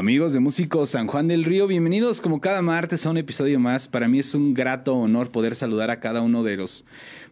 [0.00, 3.86] Amigos de Músicos San Juan del Río, bienvenidos como cada martes a un episodio más.
[3.86, 6.86] Para mí es un grato honor poder saludar a cada uno de los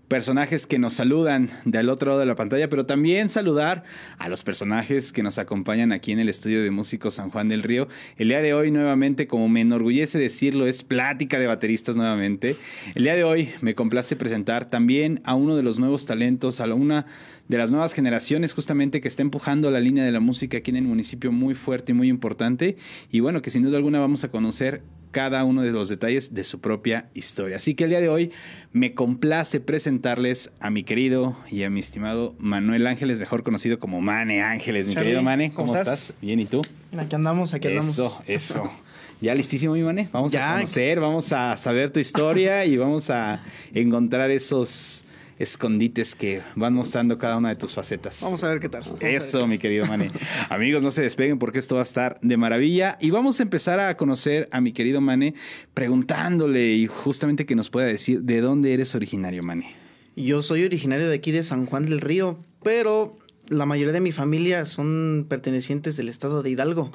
[0.09, 3.85] personajes que nos saludan del otro lado de la pantalla, pero también saludar
[4.19, 7.63] a los personajes que nos acompañan aquí en el estudio de Músicos San Juan del
[7.63, 7.89] Río.
[8.17, 12.57] El día de hoy, nuevamente, como me enorgullece decirlo, es plática de bateristas nuevamente.
[12.95, 16.67] El día de hoy me complace presentar también a uno de los nuevos talentos, a
[16.75, 17.07] una
[17.49, 20.77] de las nuevas generaciones justamente que está empujando la línea de la música aquí en
[20.77, 22.77] el municipio muy fuerte y muy importante.
[23.11, 26.45] Y bueno, que sin duda alguna vamos a conocer cada uno de los detalles de
[26.45, 27.57] su propia historia.
[27.57, 28.33] Así que el día de hoy
[28.73, 34.01] me complace presentarles a mi querido y a mi estimado Manuel Ángeles, mejor conocido como
[34.01, 34.89] Mane Ángeles.
[34.89, 36.15] Mi querido Mane, ¿cómo, estás?
[36.21, 36.63] Bien, ¿y tú?
[36.97, 37.91] Aquí andamos, aquí andamos.
[37.91, 38.73] Eso, eso.
[39.21, 40.09] Ya listísimo, mi Mane.
[40.13, 43.43] Vamos a conocer, vamos a saber tu historia y vamos a
[43.75, 45.05] encontrar esos
[45.39, 48.21] escondites que van mostrando cada una de tus facetas.
[48.23, 48.85] Vamos a ver qué tal.
[49.01, 50.11] Eso, mi querido Mane.
[50.49, 52.99] Amigos, no se despeguen porque esto va a estar de maravilla.
[53.01, 55.35] Y vamos a empezar a conocer a mi querido Mane
[55.75, 59.75] preguntándole y justamente que nos pueda decir de dónde eres originario, Mane.
[60.17, 63.17] Yo soy originario de aquí de San Juan del Río, pero
[63.49, 66.91] la mayoría de mi familia son pertenecientes del estado de Hidalgo.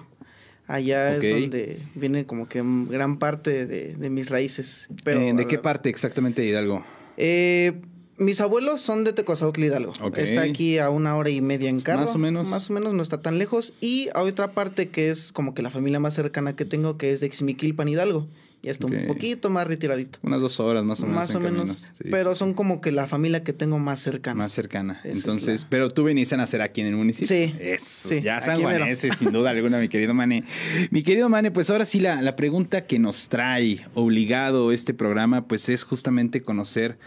[0.67, 4.87] Allá es donde viene como que gran parte de, mis raíces.
[5.03, 6.85] Pero, eh, ¿De qué parte exactamente de Hidalgo?
[7.17, 7.81] Eh,
[8.23, 9.93] mis abuelos son de Tecozautla Hidalgo.
[10.15, 12.01] Está aquí a una hora y media en carro.
[12.01, 12.49] Más o menos.
[12.49, 13.73] Más o menos, no está tan lejos.
[13.79, 17.11] Y hay otra parte que es como que la familia más cercana que tengo, que
[17.11, 18.27] es de Ximiquilpan Hidalgo.
[18.63, 20.19] Ya está un poquito más retiradito.
[20.21, 21.19] Unas dos horas más o menos.
[21.19, 21.91] Más o menos.
[21.99, 24.37] Pero son como que la familia que tengo más cercana.
[24.37, 25.01] Más cercana.
[25.03, 27.27] Entonces, pero tú viniste a nacer aquí en el municipio.
[27.27, 27.53] Sí.
[27.59, 28.07] Eso.
[28.07, 30.45] Sí, ya San Juaneses, sin duda alguna, mi querido Mane.
[30.91, 35.45] Mi querido Mane, pues ahora sí la, la pregunta que nos trae obligado este programa,
[35.45, 36.97] pues es justamente conocer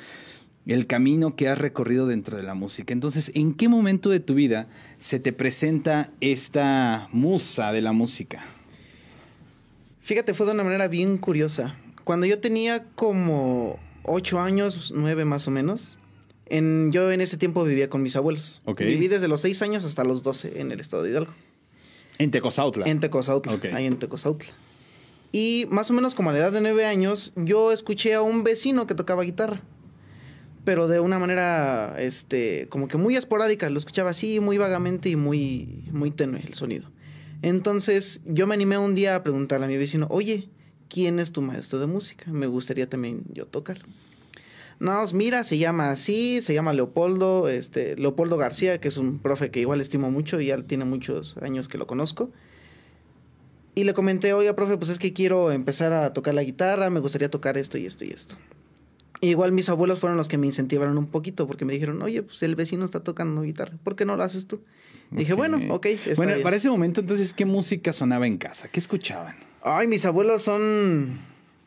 [0.75, 2.93] el camino que has recorrido dentro de la música.
[2.93, 4.69] Entonces, ¿en qué momento de tu vida
[4.99, 8.45] se te presenta esta musa de la música?
[10.03, 11.77] Fíjate, fue de una manera bien curiosa.
[12.05, 15.99] Cuando yo tenía como ocho años, nueve más o menos,
[16.47, 18.63] en, yo en ese tiempo vivía con mis abuelos.
[18.79, 21.33] Viví desde los seis años hasta los doce en el estado de Hidalgo.
[22.19, 22.87] ¿En Tecozautla?
[22.87, 24.53] En Tecozautla, ahí en Tecozautla.
[25.33, 28.43] Y más o menos como a la edad de nueve años, yo escuché a un
[28.43, 29.61] vecino que tocaba guitarra
[30.67, 33.71] pero de una manera, este, como que muy esporádica.
[33.71, 36.91] Lo escuchaba así, muy vagamente y muy, muy tenue el sonido.
[37.41, 40.49] Entonces, yo me animé un día a preguntarle a mi vecino, oye,
[40.89, 42.33] ¿quién es tu maestro de música?
[42.33, 43.79] Me gustaría también yo tocar.
[44.81, 49.21] No, pues mira, se llama así, se llama Leopoldo, este, Leopoldo García, que es un
[49.21, 52.33] profe que igual estimo mucho y ya tiene muchos años que lo conozco.
[53.77, 56.99] Y le comenté, oiga, profe, pues es que quiero empezar a tocar la guitarra, me
[56.99, 58.37] gustaría tocar esto y esto y esto
[59.21, 62.43] igual mis abuelos fueron los que me incentivaron un poquito porque me dijeron, oye, pues
[62.43, 64.61] el vecino está tocando guitarra, ¿por qué no lo haces tú?
[65.11, 65.87] Dije, bueno, ok.
[66.17, 68.69] bueno, para ese momento entonces, ¿qué música sonaba en casa?
[68.69, 69.37] ¿Qué escuchaban?
[69.63, 71.19] Ay, mis abuelos son,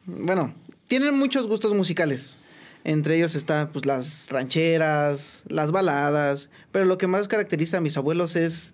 [0.05, 0.53] bueno,
[0.87, 2.35] tienen muchos gustos musicales.
[2.85, 7.97] Entre ellos están pues las rancheras, las baladas, pero lo que más caracteriza a mis
[7.97, 8.73] abuelos es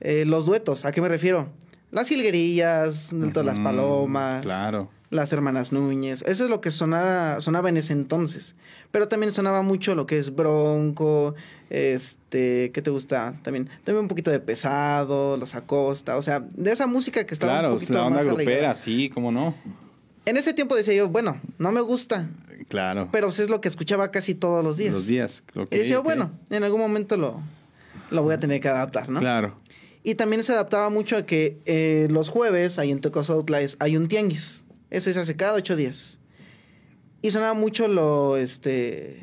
[0.00, 0.84] eh, los duetos.
[0.84, 1.50] ¿A qué me refiero?
[1.90, 4.42] Las jilguerillas, las palomas.
[4.42, 6.22] Claro las hermanas Núñez.
[6.22, 8.54] Eso es lo que sonaba, sonaba en ese entonces.
[8.90, 11.34] Pero también sonaba mucho lo que es Bronco,
[11.68, 13.34] este, ¿qué te gusta?
[13.42, 17.68] También, también un poquito de pesado, los Acosta, o sea, de esa música que estaba
[17.68, 19.54] un poquito la onda más grupera, sí, cómo no.
[20.26, 22.28] En ese tiempo decía yo, bueno, no me gusta.
[22.68, 23.08] Claro.
[23.10, 24.92] Pero es lo que escuchaba casi todos los días.
[24.92, 25.42] Los días.
[25.70, 27.40] y decía, bueno, en algún momento lo,
[28.10, 29.18] lo voy a tener que adaptar, ¿no?
[29.18, 29.56] Claro.
[30.02, 33.32] Y también se adaptaba mucho a que eh, los jueves, ahí en Tecos
[33.80, 34.64] hay un tianguis.
[34.90, 36.18] Ese se hace cada ocho días.
[37.22, 39.22] Y sonaba mucho lo, este,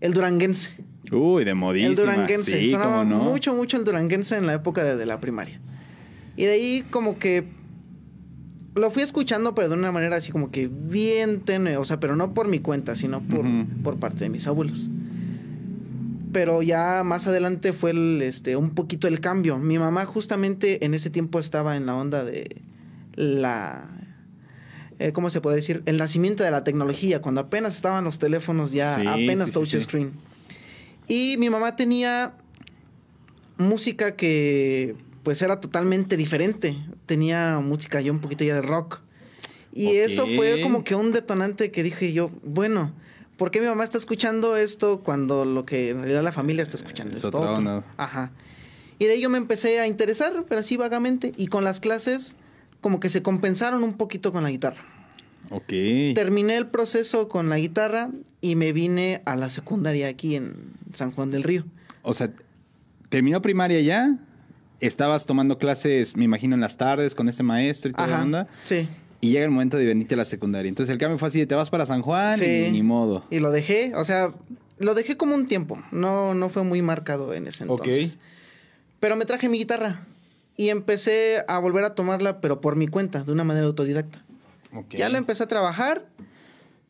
[0.00, 0.70] el duranguense.
[1.12, 1.90] Uy, de modísima.
[1.90, 2.70] El duranguense.
[2.70, 5.60] sonaba mucho, mucho el duranguense en la época de, la primaria.
[6.36, 7.44] Y de ahí como que
[8.74, 11.76] lo fui escuchando, pero de una manera así como que bien tenue.
[11.76, 13.44] O sea, pero no por mi cuenta, sino por,
[13.82, 14.90] por parte de mis abuelos.
[16.32, 19.58] Pero ya más adelante fue el, este, un poquito el cambio.
[19.58, 22.62] Mi mamá justamente en ese tiempo estaba en la onda de
[23.14, 23.98] la
[24.98, 25.82] eh, ¿cómo se puede decir?
[25.86, 30.12] El nacimiento de la tecnología, cuando apenas estaban los teléfonos ya, apenas touch screen.
[31.06, 32.34] Y mi mamá tenía
[33.56, 36.76] música que pues era totalmente diferente.
[37.06, 39.00] Tenía música ya un poquito ya de rock.
[39.72, 42.92] Y eso fue como que un detonante que dije yo, bueno,
[43.36, 46.76] ¿por qué mi mamá está escuchando esto cuando lo que en realidad la familia está
[46.76, 47.84] escuchando es esto?
[47.96, 48.32] Ajá.
[48.98, 51.32] Y de ahí yo me empecé a interesar, pero así vagamente.
[51.36, 52.34] Y con las clases
[52.80, 54.84] como que se compensaron un poquito con la guitarra.
[55.50, 55.72] Ok.
[56.14, 58.10] Terminé el proceso con la guitarra
[58.40, 60.54] y me vine a la secundaria aquí en
[60.92, 61.64] San Juan del Río.
[62.02, 62.30] O sea,
[63.08, 64.18] ¿terminó primaria ya?
[64.80, 68.48] estabas tomando clases, me imagino, en las tardes con este maestro y toda la onda.
[68.64, 68.88] Sí.
[69.20, 70.68] Y llega el momento de venirte a la secundaria.
[70.68, 73.24] Entonces el cambio fue así, te vas para San Juan y ni modo.
[73.30, 74.32] Y lo dejé, o sea,
[74.78, 75.82] lo dejé como un tiempo.
[75.90, 78.18] No, no fue muy marcado en ese entonces.
[79.00, 80.06] Pero me traje mi guitarra
[80.58, 84.22] y empecé a volver a tomarla, pero por mi cuenta, de una manera autodidacta.
[84.90, 86.06] Ya la empecé a trabajar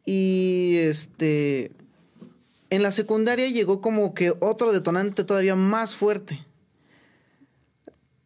[0.05, 1.71] y este...
[2.71, 6.45] En la secundaria llegó como que otro detonante todavía más fuerte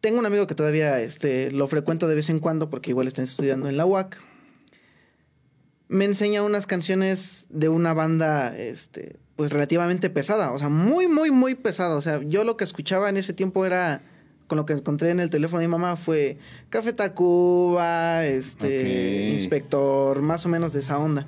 [0.03, 3.23] tengo un amigo que todavía este, lo frecuento de vez en cuando porque igual está
[3.23, 4.17] estudiando en la UAC.
[5.87, 11.31] Me enseña unas canciones de una banda, este, pues relativamente pesada, o sea, muy, muy,
[11.31, 11.95] muy pesada.
[11.95, 14.01] O sea, yo lo que escuchaba en ese tiempo era,
[14.53, 16.37] con lo que encontré en el teléfono de mi mamá, fue
[16.69, 21.25] Café Tacuba, este, Inspector, más o menos de esa onda.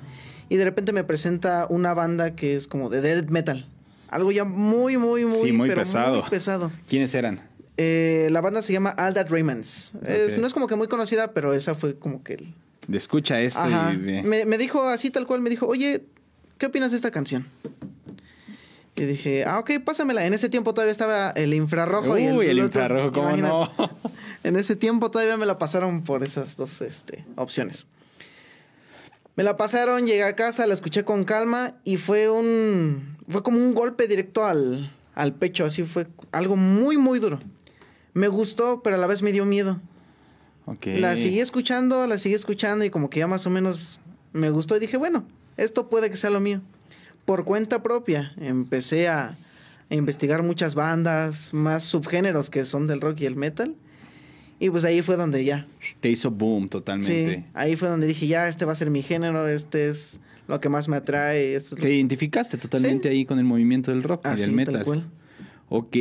[0.48, 3.68] Y de repente me presenta una banda que es como de death metal.
[4.10, 6.20] Algo ya muy, muy, muy, muy pesado.
[6.20, 6.70] Muy pesado.
[6.88, 7.40] ¿Quiénes eran?
[7.78, 11.74] Eh, la banda se llama All That no es como que muy conocida, pero esa
[11.74, 12.34] fue como que...
[12.34, 12.54] El...
[12.94, 14.22] Escucha esto y...
[14.22, 16.04] Me, dijo así tal cual, me dijo, oye,
[16.58, 17.48] ¿qué opinas de esta canción?
[18.96, 20.24] Y dije, ah, ok, pásamela.
[20.24, 23.70] En ese tiempo todavía estaba el infrarrojo Uy, y el, el infrarrojo, ¿cómo no?
[24.42, 27.86] en ese tiempo todavía me la pasaron por esas dos este, opciones.
[29.34, 33.16] Me la pasaron, llegué a casa, la escuché con calma y fue un...
[33.28, 37.38] Fue como un golpe directo al, al pecho, así fue algo muy, muy duro
[38.16, 39.78] me gustó, pero a la vez me dio miedo.
[40.86, 44.00] La seguí escuchando, la seguí escuchando y como que ya más o menos
[44.32, 45.26] me gustó y dije, bueno,
[45.58, 46.62] esto puede que sea lo mío.
[47.26, 49.36] Por cuenta propia empecé a,
[49.90, 53.74] investigar muchas bandas, más subgéneros que son del rock y el metal.
[54.58, 55.66] Y pues ahí fue donde ya.
[56.00, 57.36] Te hizo boom totalmente.
[57.36, 60.18] Sí, ahí fue donde dije, ya, este va a ser mi género, este es
[60.48, 61.58] lo que más me atrae.
[61.60, 65.04] Te identificaste totalmente ahí con el movimiento del rock y del metal.
[65.68, 65.96] Ok,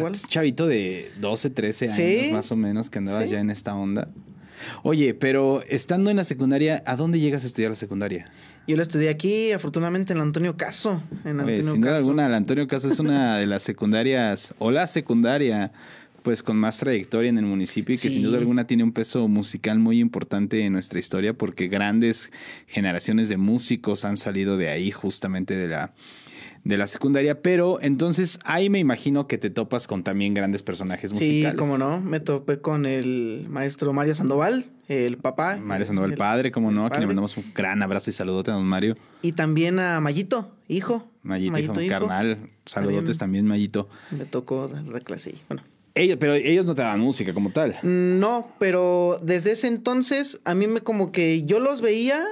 [0.00, 4.08] o chavito de 12, 13 años más o menos que andabas ya en esta onda.
[4.82, 8.30] Oye, pero estando en la secundaria, ¿a dónde llegas a estudiar la secundaria?
[8.66, 11.02] Yo la estudié aquí, afortunadamente, en Antonio Caso.
[11.24, 14.86] En Antonio sin duda alguna, el Antonio Caso es una de las secundarias, o la
[14.86, 15.72] secundaria,
[16.22, 19.28] pues con más trayectoria en el municipio y que sin duda alguna tiene un peso
[19.28, 22.30] musical muy importante en nuestra historia porque grandes
[22.66, 25.92] generaciones de músicos han salido de ahí, justamente de la
[26.64, 31.12] de la secundaria, pero entonces ahí me imagino que te topas con también grandes personajes
[31.12, 31.52] musicales.
[31.52, 35.58] Sí, cómo no, me topé con el maestro Mario Sandoval, el papá.
[35.58, 38.54] Mario Sandoval, el padre, cómo no, que le mandamos un gran abrazo y saludote a
[38.54, 38.96] don Mario.
[39.20, 41.06] Y también a Mayito, hijo.
[41.22, 43.88] Mayito, hijo, carnal, saludotes también, Mayito.
[44.10, 45.62] Me tocó dar la clase bueno.
[45.96, 47.76] Ellos, pero ellos no te daban música como tal.
[47.82, 52.26] No, pero desde ese entonces a mí me como que yo los veía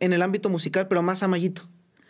[0.00, 1.62] en el ámbito musical, pero más a Mayito.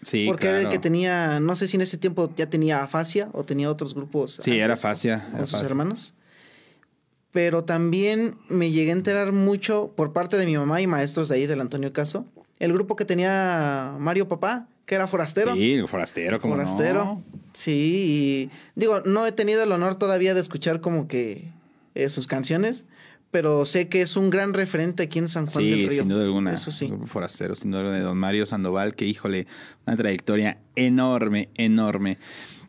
[0.04, 3.28] Sí, Porque era el que tenía, no sé si en ese tiempo ya tenía afasia
[3.32, 4.38] o tenía otros grupos.
[4.42, 5.28] Sí, era afasia.
[5.32, 6.14] Con sus hermanos.
[7.32, 11.36] Pero también me llegué a enterar mucho por parte de mi mamá y maestros de
[11.36, 12.26] ahí, del Antonio Caso.
[12.60, 15.54] El grupo que tenía Mario Papá, que era Forastero.
[15.54, 17.22] Sí, Forastero, como Forastero.
[17.52, 21.50] Sí, y digo, no he tenido el honor todavía de escuchar como que
[21.94, 22.84] eh, sus canciones,
[23.34, 25.90] pero sé que es un gran referente aquí en San Juan del Río.
[25.90, 26.54] sin duda alguna.
[26.54, 26.88] Eso sí.
[27.06, 29.48] Forastero, sin duda alguna, de don Mario Sandoval, que híjole,
[29.88, 32.18] una trayectoria enorme, enorme.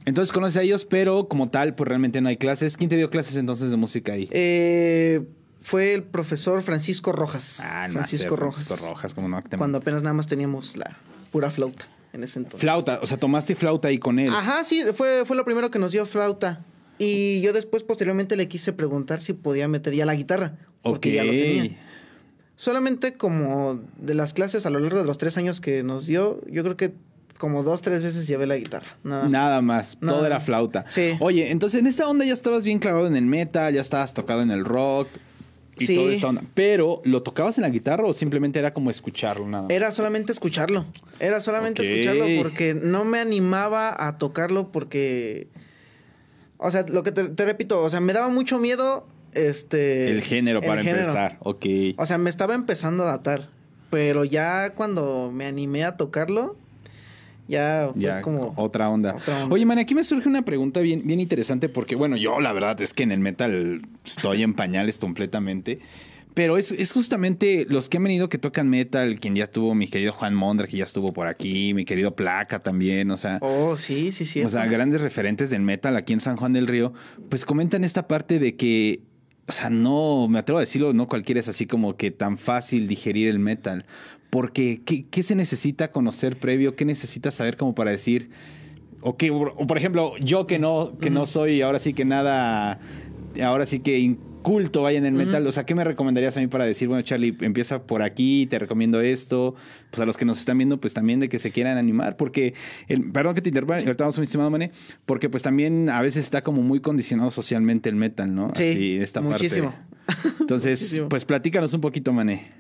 [0.06, 2.78] Entonces conoces a ellos, pero como tal, pues realmente no hay clases.
[2.78, 4.28] ¿Quién te dio clases entonces de música ahí?
[4.32, 5.22] Eh,
[5.60, 7.60] fue el profesor Francisco Rojas.
[7.60, 8.64] Ah, Francisco Rojas.
[8.66, 9.44] Francisco Rojas, como no.
[9.60, 10.98] Cuando apenas nada más teníamos la
[11.32, 12.62] pura flauta en ese entonces.
[12.62, 14.34] Flauta, o sea, tomaste flauta ahí con él.
[14.34, 16.66] Ajá, sí, fue, fue lo primero que nos dio flauta.
[16.98, 20.58] Y yo después, posteriormente, le quise preguntar si podía meter ya la guitarra.
[20.82, 21.78] Porque ya lo tenía.
[22.58, 26.40] Solamente como de las clases a lo largo de los tres años que nos dio,
[26.50, 26.94] yo creo que
[27.38, 28.98] como dos, tres veces llevé la guitarra.
[29.04, 29.98] Nada, más.
[30.00, 30.86] Todo era flauta.
[30.88, 31.18] Sí.
[31.20, 34.42] Oye, entonces en esta onda ya estabas bien clavado en el metal, ya estabas tocado
[34.42, 35.10] en el rock.
[35.78, 35.96] Y sí.
[35.98, 36.44] toda esta onda.
[36.54, 39.68] Pero, ¿lo tocabas en la guitarra o simplemente era como escucharlo nada?
[39.70, 40.86] Era solamente escucharlo.
[41.20, 45.50] Era solamente escucharlo porque no me animaba a tocarlo porque
[46.66, 50.10] o sea, lo que te, repito, o sea, me daba mucho miedo este...
[50.10, 51.66] El género para empezar, ok.
[51.98, 53.50] O sea, me estaba empezando a datar,
[53.90, 56.58] pero ya cuando me animé a tocarlo,
[57.48, 58.54] ya fue como...
[58.58, 59.16] Otra onda.
[59.50, 62.82] Oye, man, aquí me surge una pregunta bien, bien interesante porque, bueno, yo la verdad
[62.82, 65.80] es que en el metal estoy en pañales completamente.
[66.36, 69.88] Pero es, es, justamente los que han venido que tocan metal, quien ya tuvo mi
[69.88, 73.40] querido Juan Mondra, que ya estuvo por aquí, mi querido Placa también, o sea.
[73.42, 74.42] Oh, sí, sí, sí.
[74.42, 76.94] O sea, grandes referentes del metal aquí en San Juan del Río,
[77.30, 79.00] pues comentan esta parte de que,
[79.48, 82.90] o sea, no, me atrevo a decirlo, no cualquiera es así como que tan fácil
[82.90, 83.86] digerir el metal.
[84.30, 86.76] Porque, ¿qué, qué se necesita conocer previo?
[86.76, 88.30] ¿Qué necesitas saber como para decir,
[89.00, 92.82] o, que, o por ejemplo, yo que no, que no soy ahora sí que nada
[93.42, 96.48] ahora sí que inculto vaya en el metal, o sea, ¿qué me recomendarías a mí
[96.48, 99.56] para decir, bueno, Charlie, empieza por aquí, te recomiendo esto?
[99.90, 102.54] Pues a los que nos están viendo, pues también de que se quieran animar, porque,
[102.88, 104.72] el, perdón que te interrumpa, ahorita vamos, mi estimado Mane,
[105.08, 108.52] porque pues también a veces está como muy condicionado socialmente el metal, ¿no?
[108.56, 109.74] Sí, esta muchísimo.
[110.40, 112.52] Entonces, pues platícanos un poquito, Mane.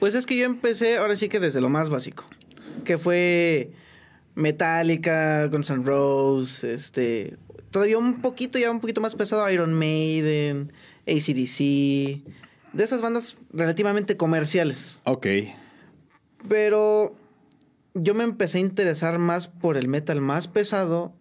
[0.00, 2.24] Pues es que yo empecé, ahora sí que desde lo más básico,
[2.84, 3.70] que fue
[4.34, 7.36] Metallica, Guns N' Roses, este,
[7.70, 10.72] todavía un poquito, ya un poquito más pesado, Iron Maiden,
[11.08, 12.22] ACDC,
[12.72, 15.00] de esas bandas relativamente comerciales.
[15.04, 15.26] Ok.
[16.48, 17.16] Pero
[17.94, 21.14] yo me empecé a interesar más por el metal más pesado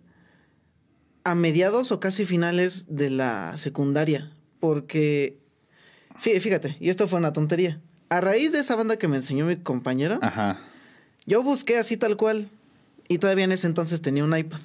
[1.23, 5.39] a mediados o casi finales de la secundaria, porque
[6.19, 7.81] fíjate, y esto fue una tontería.
[8.09, 10.61] A raíz de esa banda que me enseñó mi compañero, Ajá.
[11.25, 12.49] yo busqué así tal cual
[13.09, 14.59] y todavía en ese entonces tenía un iPad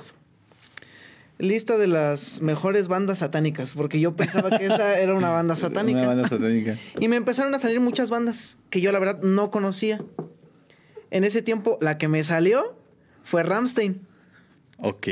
[1.42, 5.98] lista de las mejores bandas satánicas, porque yo pensaba que esa era una banda satánica.
[5.98, 6.78] Una banda satánica.
[7.00, 10.00] Y me empezaron a salir muchas bandas que yo la verdad no conocía.
[11.10, 12.76] En ese tiempo, la que me salió
[13.24, 14.06] fue Ramstein.
[14.78, 15.08] Ok.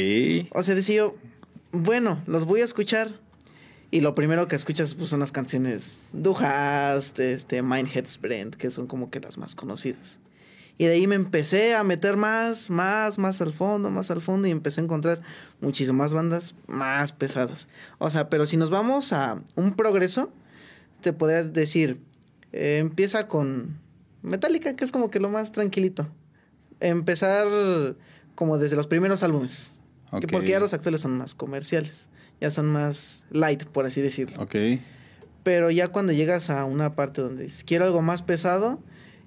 [0.53, 1.17] O sea, decía yo,
[1.73, 3.19] bueno, los voy a escuchar.
[3.91, 7.89] Y lo primero que escuchas pues, son las canciones Du Hast, este, Mein
[8.23, 10.21] Brand, que son como que las más conocidas.
[10.81, 14.49] Y de ahí me empecé a meter más, más, más al fondo, más al fondo
[14.49, 15.21] y empecé a encontrar
[15.61, 17.69] muchísimas bandas más pesadas.
[17.99, 20.33] O sea, pero si nos vamos a un progreso,
[21.03, 22.01] te podría decir,
[22.55, 23.79] eh, empieza con
[24.23, 26.09] Metallica, que es como que lo más tranquilito.
[26.81, 27.47] Empezar
[28.35, 29.75] como desde los primeros álbumes.
[30.11, 32.09] Porque ya los actuales son más comerciales.
[32.41, 34.43] Ya son más light, por así decirlo.
[34.43, 34.57] Ok.
[35.43, 38.83] Pero ya cuando llegas a una parte donde dices, quiero algo más pesado,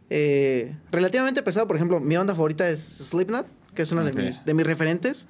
[0.10, 1.68] eh, relativamente pesado.
[1.68, 5.28] Por ejemplo, mi banda favorita es Slipknot, que es una de, mis, de mis referentes.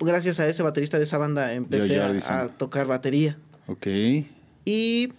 [0.00, 3.38] Gracias a ese baterista de esa banda empecé a, tocar batería.
[3.66, 3.86] Ok.
[4.64, 5.12] Y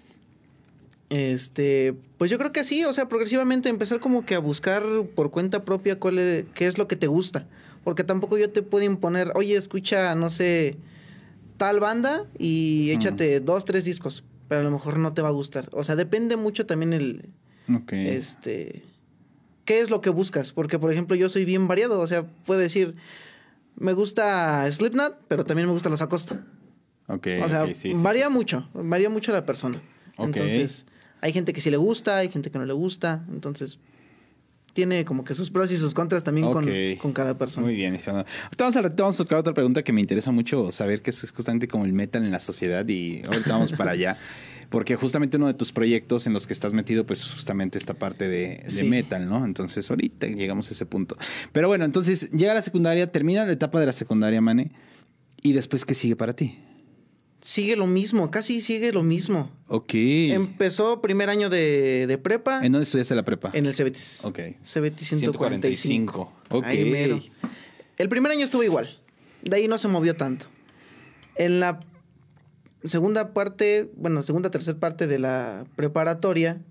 [1.10, 4.84] este, pues yo creo que sí, o sea, progresivamente empezar como que a buscar
[5.16, 7.48] por cuenta propia cuál qué es lo que te gusta.
[7.84, 10.76] Porque tampoco yo te puedo imponer, oye, escucha, no sé,
[11.58, 14.24] tal banda y échate dos, tres discos.
[14.50, 15.70] Pero a lo mejor no te va a gustar.
[15.72, 17.30] O sea, depende mucho también el.
[17.92, 18.84] Este
[19.65, 20.51] qué es lo que buscas.
[20.51, 22.00] Porque, por ejemplo, yo soy bien variado.
[22.00, 22.95] O sea, puedo decir,
[23.75, 26.45] me gusta Slipknot, pero también me gusta los Acosta.
[27.07, 27.27] Ok.
[27.43, 27.67] O sea,
[27.98, 28.69] varía mucho.
[28.74, 29.81] Varía mucho la persona.
[30.17, 30.86] Entonces,
[31.22, 33.25] hay gente que sí le gusta, hay gente que no le gusta.
[33.29, 33.79] Entonces,
[34.75, 36.67] tiene como que sus pros y sus contras también con,
[37.01, 37.65] con, cada persona.
[37.65, 37.98] Muy bien,
[38.58, 41.70] vamos a, vamos a tocar otra pregunta que me interesa mucho saber, que es justamente
[41.70, 44.17] como el metal en la sociedad y ahorita vamos para allá.
[44.70, 48.27] Porque justamente uno de tus proyectos en los que estás metido, pues justamente esta parte
[48.27, 49.46] de, metal, ¿no?
[49.46, 51.15] Entonces ahorita llegamos a ese punto.
[51.53, 54.72] Pero bueno, entonces llega la secundaria, termina la etapa de la secundaria, Mane,
[55.41, 56.60] y después, ¿qué sigue para ti?
[57.46, 59.52] Sigue lo mismo, casi sigue lo mismo.
[59.68, 59.94] Ok.
[59.94, 62.66] Empezó primer año de, prepa.
[62.66, 63.52] ¿En dónde estudiaste la prepa?
[63.54, 64.25] En el Cebetis.
[64.25, 64.40] Ok.
[64.64, 65.78] Cebetis 145.
[65.78, 66.34] 145.
[66.50, 66.66] Ok.
[66.66, 67.32] Ahí
[68.00, 68.98] El primer año estuvo igual.
[69.44, 70.48] De ahí no se movió tanto.
[71.36, 71.82] En la
[72.84, 76.64] segunda parte, bueno, segunda, tercera parte de la preparatoria,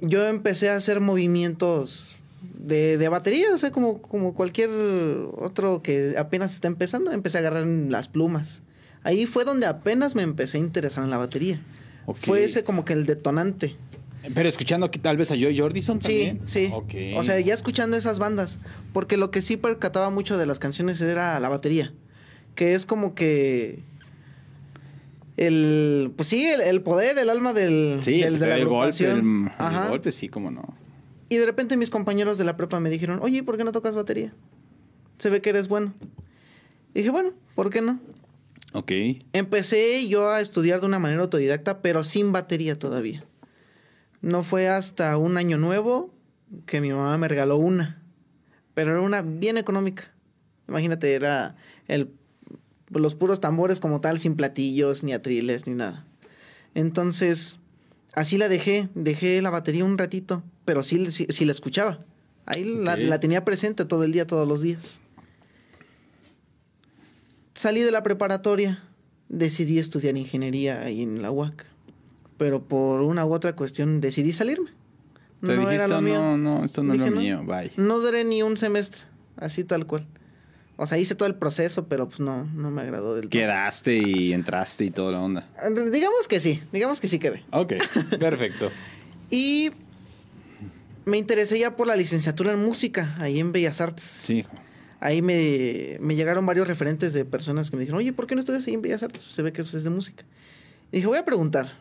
[0.00, 6.16] yo empecé a hacer movimientos de, de, batería, o sea, como, como cualquier otro que
[6.18, 8.64] apenas está empezando, empecé a agarrar las plumas.
[9.04, 11.60] Ahí fue donde apenas me empecé a interesar en la batería.
[12.14, 13.76] Fue ese como que el detonante.
[14.34, 16.40] Pero escuchando tal vez a Joy Jordison también.
[16.46, 17.14] Sí, sí.
[17.14, 18.58] O sea, ya escuchando esas bandas.
[18.92, 21.92] Porque lo que sí percataba mucho de las canciones era la batería.
[22.54, 23.80] Que es como que
[25.36, 29.88] el pues sí, el, poder, el alma del, sí, del de la el golpe, el,
[29.88, 30.74] golpe, sí, cómo no.
[31.28, 33.96] Y de repente mis compañeros de la prepa me dijeron, oye, ¿por qué no tocas
[33.96, 34.32] batería?
[35.18, 35.92] Se ve que eres bueno.
[36.94, 37.98] Y dije, bueno, ¿por qué no?
[38.74, 38.92] Ok.
[39.32, 43.24] Empecé yo a estudiar de una manera autodidacta, pero sin batería todavía.
[44.20, 46.12] No fue hasta un año nuevo
[46.66, 48.02] que mi mamá me regaló una.
[48.74, 50.12] Pero era una bien económica.
[50.66, 51.56] Imagínate, era
[51.88, 52.10] el
[53.00, 56.04] los puros tambores como tal, sin platillos, ni atriles, ni nada.
[56.74, 57.58] Entonces,
[58.12, 62.04] así la dejé, dejé la batería un ratito, pero sí, sí, la escuchaba.
[62.46, 65.00] Ahí la, tenía presente todo el día, todos los días.
[67.54, 68.82] Salí de la preparatoria,
[69.28, 71.64] decidí estudiar ingeniería ahí en la UAC,
[72.36, 74.70] pero por una u otra cuestión decidí salirme.
[75.40, 76.20] no era lo mío.
[76.20, 77.70] No, no, esto no es lo mío, bye.
[77.76, 79.02] No duré ni un semestre,
[79.36, 80.06] así tal cual.
[80.76, 83.30] O sea, hice todo el proceso, pero pues no, no me agradó del todo.
[83.30, 85.48] Quedaste y entraste y toda la onda.
[85.92, 87.44] Digamos que sí, digamos que sí quedé.
[87.52, 87.74] Ok,
[88.18, 88.72] perfecto.
[89.30, 89.70] y
[91.04, 94.04] me interesé ya por la licenciatura en música, ahí en Bellas Artes.
[94.04, 94.44] Sí.
[95.04, 98.66] Ahí me, llegaron varios referentes de personas que me dijeron, oye, ¿por qué no estudias
[98.66, 99.20] ahí en Bellas Artes?
[99.20, 100.24] Se ve que pues, es de música.
[100.92, 101.76] Dije, voy a preguntar.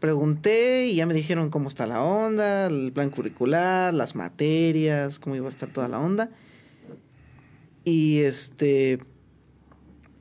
[0.00, 5.36] Pregunté y ya me dijeron cómo está la onda, el plan curricular, las materias, cómo
[5.36, 6.28] iba a estar toda la onda.
[7.84, 8.98] Y este.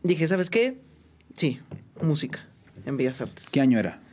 [0.03, 0.79] Dije, ¿sabes qué?
[1.33, 1.59] Sí,
[1.99, 2.47] música
[2.85, 3.49] en Bellas Artes.
[3.49, 4.03] ¿Qué año era?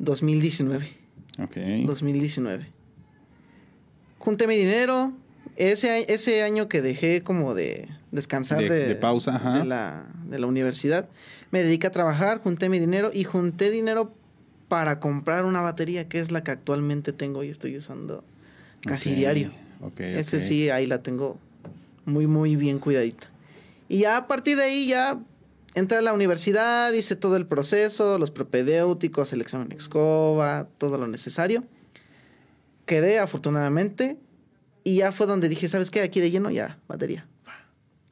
[0.00, 0.86] 2019.
[1.42, 1.56] Ok.
[1.86, 2.66] 2019.
[4.18, 5.14] Junté mi dinero.
[5.58, 11.08] Ese, ese año que dejé como de descansar de, pausa De, la, de la universidad,
[11.50, 14.12] me dediqué a trabajar, junté mi dinero y junté dinero
[14.68, 18.22] para comprar una batería que es la que actualmente tengo y estoy usando
[18.82, 19.50] casi diario.
[19.98, 21.38] Ese sí, ahí la tengo
[22.04, 23.26] muy, muy bien cuidadita.
[23.88, 25.18] Y ya a partir de ahí ya
[25.74, 31.08] entré a la universidad, hice todo el proceso, los propedéuticos, el examen escoba, todo lo
[31.08, 31.64] necesario.
[32.86, 34.18] Quedé afortunadamente
[34.88, 36.00] y ya fue donde dije, ¿sabes qué?
[36.00, 37.26] Aquí de lleno ya, batería.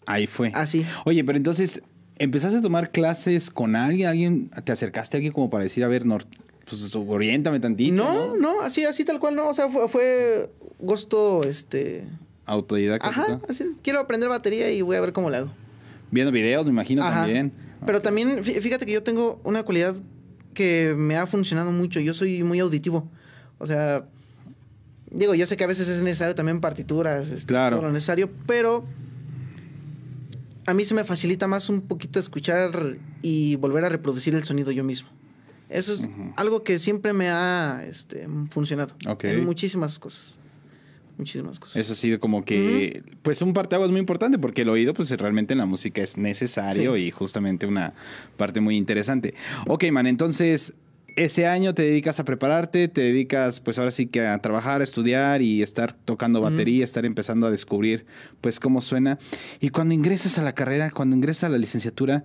[0.05, 0.53] Ahí fue.
[0.55, 0.85] Así.
[1.07, 1.83] Oye, pero entonces,
[2.19, 4.09] ¿empezaste a tomar clases con alguien?
[4.09, 6.05] ¿Alguien te acercaste a alguien como para decir, a ver,
[6.67, 7.95] pues oriéntame tantito?
[7.95, 9.49] No, no, así, así tal cual no.
[9.49, 12.05] O sea, fue, fue gusto, este...
[12.45, 13.09] Autodidacta.
[13.09, 15.53] Ajá, así, quiero aprender batería y voy a ver cómo le hago.
[16.11, 17.53] Viendo videos, me imagino también.
[17.87, 19.97] Pero también, fíjate que yo tengo una cualidad
[20.53, 22.01] que me ha funcionado mucho.
[22.01, 23.11] Yo soy muy auditivo.
[23.59, 24.05] O sea,
[25.17, 28.85] digo, yo sé que a veces es necesario también partituras, este, todo lo necesario, pero
[30.67, 34.73] a mí se me facilita más un poquito escuchar y volver a reproducir el sonido
[34.73, 35.09] yo mismo.
[35.69, 36.03] Eso es
[36.37, 40.39] algo que siempre me ha este, funcionado en muchísimas cosas.
[41.19, 41.77] Muchísimas cosas.
[41.77, 45.59] Eso sí, como que, pues un es muy importante porque el oído, pues realmente en
[45.59, 47.95] la música es necesario y justamente una
[48.37, 49.35] parte muy interesante.
[49.67, 50.75] Ok, man, entonces
[51.17, 54.85] ese año te dedicas a prepararte, te dedicas pues ahora sí que a trabajar, a
[54.85, 58.07] estudiar y estar tocando batería, estar empezando a descubrir
[58.41, 59.19] pues cómo suena.
[59.61, 62.25] Y cuando ingresas a la carrera, cuando ingresas a la licenciatura,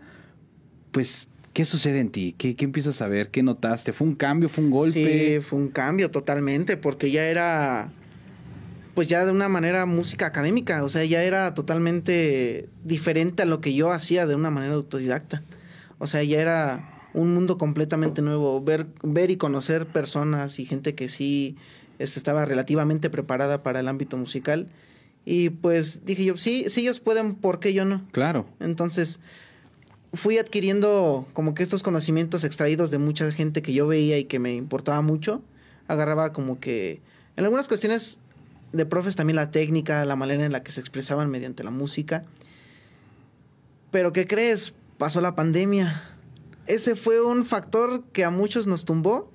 [0.91, 2.35] pues ¿qué sucede en ti?
[2.37, 3.29] ¿Qué, ¿Qué, empiezas a ver?
[3.29, 3.93] ¿Qué notaste?
[3.93, 4.49] ¿Fue un cambio?
[4.49, 5.37] ¿Fue un golpe?
[5.37, 7.91] Sí, fue un cambio totalmente porque ya era
[8.93, 13.61] pues ya de una manera música académica, o sea, ya era totalmente diferente a lo
[13.61, 15.43] que yo hacía de una manera autodidacta.
[15.97, 20.95] O sea, ya era un mundo completamente nuevo, ver, ver y conocer personas y gente
[20.95, 21.57] que sí
[21.99, 24.67] estaba relativamente preparada para el ámbito musical.
[25.25, 28.01] Y pues dije yo, sí, sí ellos pueden, ¿por qué yo no?
[28.11, 28.45] Claro.
[28.59, 29.19] Entonces
[30.13, 34.39] fui adquiriendo como que estos conocimientos extraídos de mucha gente que yo veía y que
[34.39, 35.41] me importaba mucho.
[35.87, 37.01] Agarraba como que
[37.37, 38.19] en algunas cuestiones
[38.73, 42.23] de profes también la técnica, la manera en la que se expresaban mediante la música.
[43.91, 44.73] Pero ¿qué crees?
[44.97, 46.17] Pasó la pandemia
[46.67, 49.31] ese fue un factor que a muchos nos tumbó.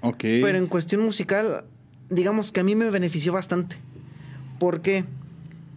[0.00, 0.20] Ok.
[0.20, 1.64] Pero en cuestión musical,
[2.10, 3.76] digamos que a mí me benefició bastante.
[4.58, 5.04] Porque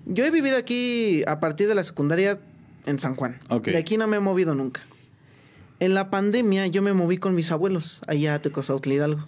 [0.05, 2.39] yo he vivido aquí a partir de la secundaria
[2.85, 3.39] en San Juan.
[3.63, 4.81] De aquí no me he movido nunca.
[5.79, 9.27] En la pandemia yo me moví con mis abuelos allá a Tecozautla Hidalgo.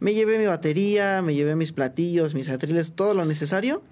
[0.00, 3.82] Me llevé mi batería, me llevé mis platillos, mis atriles, todo lo necesario.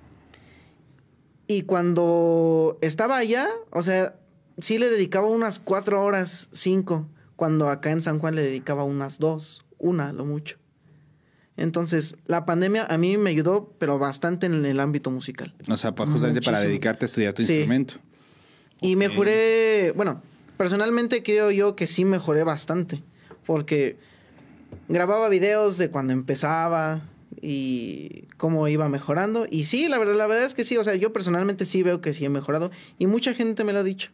[1.46, 4.14] Y cuando estaba allá, o sea,
[4.61, 9.18] sí le dedicaba unas cuatro horas, cinco, cuando acá en San Juan le dedicaba unas
[9.18, 10.57] dos, una, lo mucho.
[11.57, 15.55] Entonces, la pandemia a mí me ayudó, pero bastante en el ámbito musical.
[15.68, 17.94] O sea, pues, justamente para dedicarte a estudiar tu instrumento.
[18.81, 20.23] Y mejoré, bueno,
[20.57, 23.03] personalmente creo yo que sí mejoré bastante,
[23.44, 23.99] porque
[24.88, 27.03] grababa videos de cuando empezaba
[27.42, 29.46] y cómo iba mejorando.
[29.51, 32.01] Y sí, la verdad, la verdad es que sí, o sea, yo personalmente sí veo
[32.01, 34.12] que sí he mejorado y mucha gente me lo ha dicho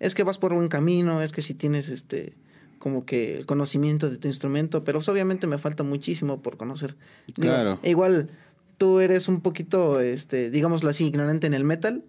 [0.00, 2.34] es que vas por buen camino, es que si tienes este
[2.78, 6.96] como que el conocimiento de tu instrumento, pero pues, obviamente me falta muchísimo por conocer.
[7.34, 7.80] Claro.
[7.82, 8.30] igual
[8.78, 12.04] tú eres un poquito, este, digámoslo así, ignorante en el metal,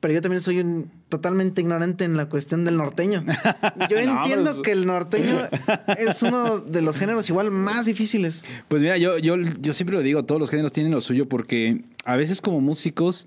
[0.00, 3.24] pero yo también soy un, totalmente ignorante en la cuestión del norteño.
[3.90, 5.38] Yo entiendo pues, que el norteño
[5.98, 8.44] es uno de los géneros igual más difíciles.
[8.68, 11.82] Pues mira, yo, yo, yo siempre lo digo, todos los géneros tienen lo suyo porque
[12.04, 13.26] a veces como músicos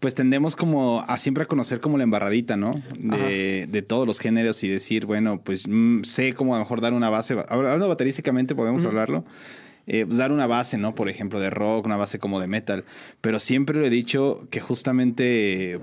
[0.00, 2.72] pues tendemos como a siempre a conocer como la embarradita, ¿no?
[2.98, 6.80] De, de todos los géneros y decir, bueno, pues mm, sé cómo a lo mejor
[6.80, 9.24] dar una base, hablando baterísticamente podemos hablarlo,
[9.86, 10.94] eh, pues dar una base, ¿no?
[10.94, 12.84] Por ejemplo, de rock, una base como de metal,
[13.20, 15.80] pero siempre lo he dicho que justamente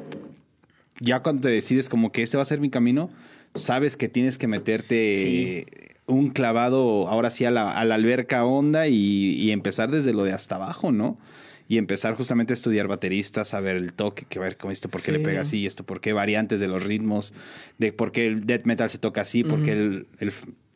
[1.00, 3.10] ya cuando te decides como que ese va a ser mi camino,
[3.56, 5.68] sabes que tienes que meterte...
[6.06, 10.26] Un clavado ahora sí a la, a la alberca honda y, y empezar desde lo
[10.26, 11.18] de hasta abajo, ¿no?
[11.74, 15.02] Y empezar justamente a estudiar bateristas, a ver el toque, que ver cómo esto, por
[15.02, 17.34] qué le pega así, esto, por qué variantes de los ritmos,
[17.80, 20.08] de por qué el death metal se toca así, por qué el,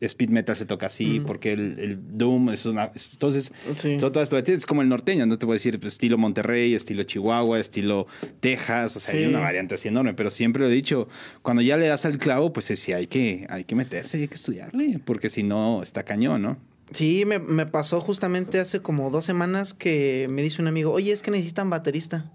[0.00, 2.90] speed metal se toca así, por qué el, doom es una...
[3.12, 3.52] Entonces,
[4.00, 7.04] todo esto es como el norteño, no te voy a decir pues, estilo Monterrey, estilo
[7.04, 8.08] Chihuahua, estilo
[8.40, 11.08] Texas, o sea, hay una variante así enorme, pero siempre lo he dicho,
[11.42, 14.34] cuando ya le das al clavo, pues sí, hay que, hay que meterse, hay que
[14.34, 16.67] estudiarle, porque si no, está cañón, ¿no?
[16.92, 21.12] Sí, me, me, pasó justamente hace como dos semanas que me dice un amigo, oye,
[21.12, 22.30] es que necesitan baterista.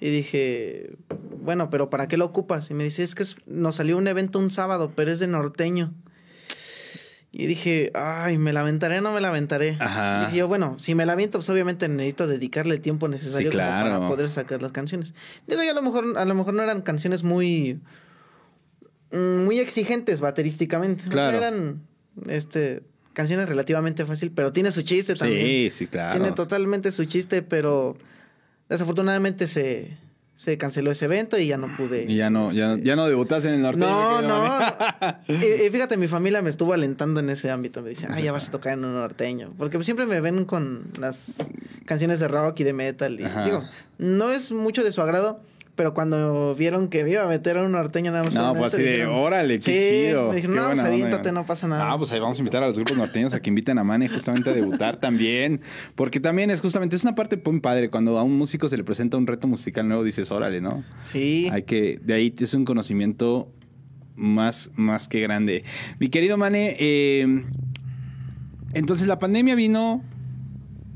[0.00, 0.96] Y dije,
[1.40, 2.70] bueno, pero ¿para qué lo ocupas?
[2.70, 5.94] Y me dice, es que nos salió un evento un sábado, pero es de norteño.
[7.30, 9.76] Y dije, ay, ¿me la aventaré o no me la aventaré?
[9.78, 10.22] Ajá.
[10.22, 13.50] Y dije yo, bueno, si me la aviento, pues obviamente necesito dedicarle el tiempo necesario
[13.52, 15.14] para poder sacar las canciones.
[15.46, 17.80] Digo, yo a lo mejor, a lo mejor no eran canciones muy,
[19.12, 21.04] mm, muy exigentes baterísticamente.
[21.08, 21.38] Claro.
[21.38, 21.86] eran,
[22.26, 22.82] este,
[23.12, 25.46] canciones relativamente fácil, pero tiene su chiste también.
[25.46, 26.18] Sí, sí, claro.
[26.18, 27.96] Tiene totalmente su chiste, pero
[28.68, 29.96] desafortunadamente se,
[30.34, 32.04] se canceló ese evento y ya no pude.
[32.08, 33.86] Y ya no, ya, este, ya no debutaste en el norteño.
[33.86, 34.58] No, no.
[35.28, 37.80] y, fíjate, mi familia me estuvo alentando en ese ámbito.
[37.82, 39.52] Me dicen, ah, ya vas a tocar en un norteño.
[39.56, 41.36] Porque siempre me ven con las
[41.84, 43.20] canciones de rock y de metal.
[43.20, 43.62] Y digo,
[43.98, 45.40] no es mucho de su agrado,
[45.74, 48.34] pero cuando vieron que me iba a meter a un norteño nada más.
[48.34, 50.28] No, pues así de, órale, qué chido.
[50.28, 51.90] Me dijeron, no, pues aviéntate, no pasa nada.
[51.90, 54.08] Ah, pues ahí vamos a invitar a los grupos norteños a que inviten a Mane
[54.08, 55.60] justamente a debutar también.
[55.94, 57.88] Porque también es justamente, es una parte muy padre.
[57.88, 60.84] Cuando a un músico se le presenta un reto musical nuevo, dices, órale, ¿no?
[61.02, 61.48] Sí.
[61.52, 63.50] Hay que, de ahí es un conocimiento
[64.14, 65.64] más, más que grande.
[65.98, 67.44] Mi querido Mane, eh,
[68.74, 70.02] entonces la pandemia vino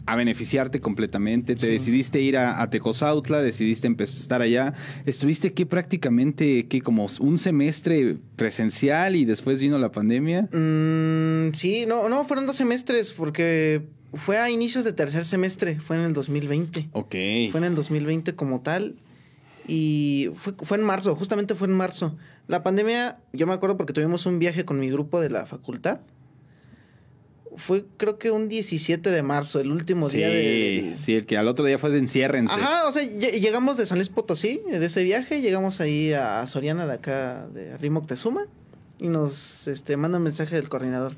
[0.07, 1.57] a beneficiarte completamente.
[1.57, 4.75] Te decidiste ir a, a, Tecozautla, decidiste empezar a estar allá.
[5.05, 6.81] Estuviste aquí prácticamente, ¿qué?
[6.81, 10.49] Como un semestre presencial y después vino la pandemia.
[10.53, 13.83] Mm, sí, no, no, fueron dos semestres porque
[14.15, 16.89] fue a inicios de tercer semestre, fue en el 2020.
[16.93, 17.11] Ok.
[17.51, 18.95] Fue en el 2020 como tal.
[19.69, 22.17] Y fue, fue en marzo, justamente fue en marzo.
[22.47, 26.01] La pandemia, yo me acuerdo porque tuvimos un viaje con mi grupo de la facultad
[27.57, 31.49] fue creo que un 17 de marzo, el último día de, Sí, el que al
[31.49, 32.55] otro día fue de enciérrense.
[32.55, 36.87] Ajá, o sea, llegamos de San Luis Potosí, de ese viaje, llegamos ahí a Soriana
[36.87, 38.07] de acá, de Rimo
[38.99, 41.15] y nos este, manda un mensaje del coordinador.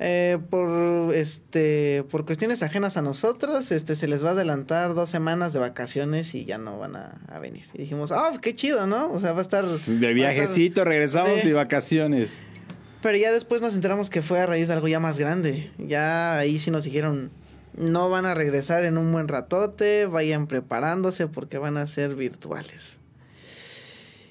[0.00, 5.08] Eh, por este por cuestiones ajenas a nosotros, este se les va a adelantar dos
[5.08, 7.64] semanas de vacaciones y ya no van a, venir.
[7.74, 9.12] Y dijimos, ah, qué chido, ¿no?
[9.12, 9.64] O sea, va a estar...
[9.64, 12.40] De viajecito, regresamos y vacaciones.
[13.04, 15.70] Pero ya después nos enteramos que fue a raíz de algo ya más grande.
[15.76, 17.30] Ya ahí sí nos dijeron,
[17.76, 23.00] no van a regresar en un buen ratote, vayan preparándose porque van a ser virtuales.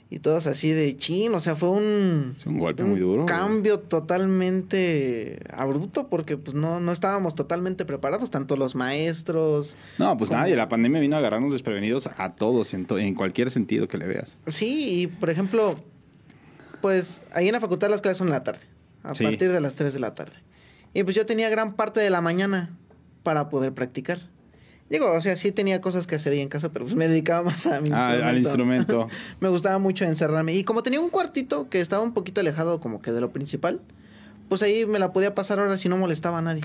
[0.10, 3.28] Y todos así de chin, o sea, fue un, un golpe muy duro.
[3.28, 9.76] Cambio totalmente abrupto porque pues no, no estábamos totalmente preparados, tanto los maestros.
[10.00, 13.88] No, pues nadie, la pandemia vino a agarrarnos desprevenidos a todos en, en cualquier sentido
[13.88, 14.40] que le veas.
[14.48, 15.76] Sí, y por ejemplo,
[16.84, 18.60] pues ahí en la facultad las clases son en la tarde,
[19.04, 20.34] a partir de las 3 de la tarde.
[20.94, 22.78] Y pues yo tenía gran parte de la mañana
[23.24, 24.20] para poder practicar.
[24.90, 27.42] Digo, o sea, sí tenía cosas que hacer ahí en casa, pero pues me dedicaba
[27.46, 28.28] más a mi ah, instrumento.
[28.28, 29.08] Al instrumento.
[29.40, 30.56] me gustaba mucho encerrarme.
[30.56, 33.80] Y como tenía un cuartito que estaba un poquito alejado como que de lo principal,
[34.50, 36.64] pues ahí me la podía pasar ahora si no molestaba a nadie.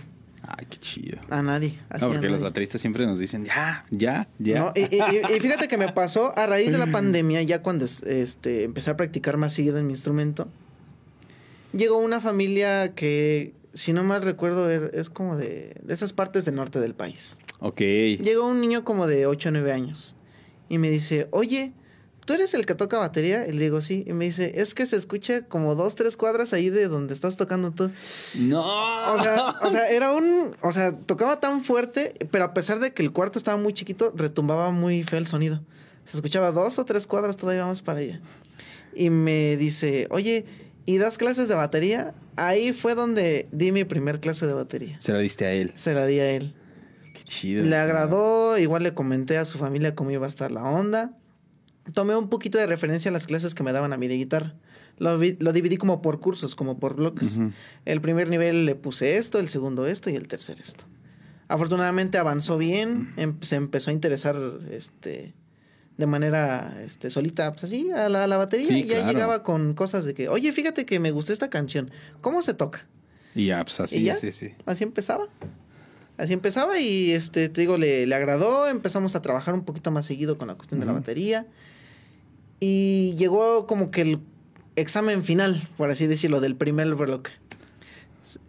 [0.50, 1.18] Ay, qué chido.
[1.28, 1.78] A nadie.
[2.00, 4.72] no, porque los bateristas siempre nos dicen, ya, ya, ya.
[4.74, 8.96] y, fíjate que me pasó a raíz de la pandemia, ya cuando este, empecé a
[8.96, 10.48] practicar más seguido en mi instrumento,
[11.74, 16.46] llegó una familia que, si no mal recuerdo, er, es como de, de esas partes
[16.46, 17.36] del norte del país.
[17.60, 17.80] Ok.
[17.80, 20.16] Llegó un niño como de 8 o 9 años
[20.70, 21.72] y me dice, oye,
[22.28, 23.46] ¿tú eres el que toca batería?
[23.46, 24.04] Y le digo, sí.
[24.06, 27.38] Y me dice, es que se escucha como dos, tres cuadras ahí de donde estás
[27.38, 27.90] tocando tú.
[28.34, 29.14] No.
[29.14, 30.54] O sea, o sea, era un.
[30.60, 34.12] O sea, tocaba tan fuerte, pero a pesar de que el cuarto estaba muy chiquito,
[34.14, 35.62] retumbaba muy feo el sonido.
[36.04, 38.20] Se escuchaba dos o tres cuadras todavía vamos para allá.
[38.94, 40.44] Y me dice, oye,
[40.84, 42.12] ¿y das clases de batería?
[42.36, 45.00] Ahí fue donde di mi primer clase de batería.
[45.00, 45.72] Se la diste a él.
[45.76, 46.54] Se la di a él.
[47.14, 47.64] Qué chido.
[47.64, 51.17] Le agradó, igual le comenté a su familia cómo iba a estar la onda
[51.92, 54.54] tomé un poquito de referencia a las clases que me daban a mí de guitarra.
[54.98, 57.38] Lo, lo dividí como por cursos, como por bloques.
[57.84, 60.84] El primer nivel le puse esto, el segundo esto y el tercer esto.
[61.48, 64.36] Afortunadamente avanzó bien, em, se empezó a interesar
[64.70, 65.34] este,
[65.96, 68.76] de manera este, solita, pues así, a la, batería.
[68.76, 72.42] y ya llegaba con cosas de que, oye, fíjate que me gustó esta canción, ¿cómo
[72.42, 72.86] se toca?
[73.34, 74.54] Y ya, pues así, sí, sí.
[74.66, 75.28] Así empezaba.
[76.18, 80.04] Así empezaba y este, te digo, le, le, agradó, empezamos a trabajar un poquito más
[80.04, 81.46] seguido con la cuestión de la batería.
[82.60, 84.20] Y llegó como que el
[84.76, 87.30] examen final, por así decirlo, del primer bloque.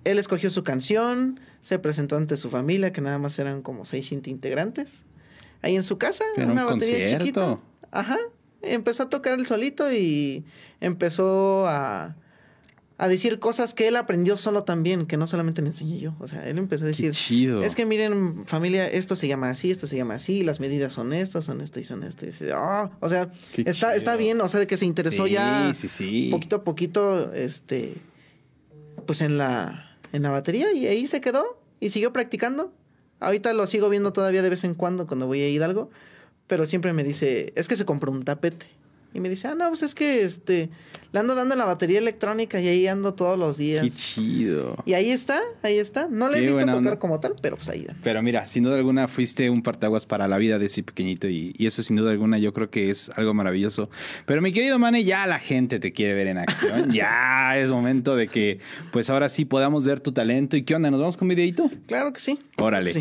[0.04, 4.12] Él escogió su canción, se presentó ante su familia, que nada más eran como seis
[4.12, 5.06] integrantes.
[5.62, 7.60] ahí en su casa, una batería chiquita.
[7.92, 8.18] Ajá.
[8.62, 10.44] Empezó a tocar el solito y
[10.82, 12.16] empezó a,
[13.02, 16.16] a decir cosas que él aprendió solo también, que no solamente le enseñé yo.
[16.20, 17.64] O sea, él empezó a decir, chido.
[17.64, 21.14] es que miren, familia, esto se llama así, esto se llama así, las medidas son
[21.14, 22.42] estas, son estas y son estas.
[22.54, 25.72] Ah", o sea, está, está bien, o sea, de que se interesó ya
[26.30, 27.96] poquito a poquito, este,
[29.06, 32.74] pues en la, en la batería y ahí se quedó y siguió practicando.
[33.22, 35.90] Ahorita lo sigo viendo todavía de vez en cuando cuando voy a Hidalgo,
[36.48, 38.68] pero siempre me dice, es que se compró un tapete.
[39.14, 40.70] Y me dice, ah, no, pues es que este,
[41.12, 43.84] le ando dando la batería electrónica y ahí ando todos los días.
[43.84, 44.76] Qué chido.
[44.86, 46.08] Y ahí está, ahí está.
[46.08, 47.88] No le he visto tocar como tal, pero pues ahí.
[48.04, 51.56] Pero mira, sin duda alguna fuiste un partaguas para la vida de ese pequeñito y,
[51.58, 53.90] y, eso sin duda alguna yo creo que es algo maravilloso.
[54.28, 56.90] Pero mi querido Mane, ya la gente te quiere ver en acción.
[56.94, 58.60] ya es momento de que
[58.92, 60.56] pues ahora sí podamos ver tu talento.
[60.56, 60.92] ¿Y qué onda?
[60.92, 61.72] ¿Nos vamos con videito?
[61.88, 62.38] Claro que sí.
[62.58, 62.92] Órale.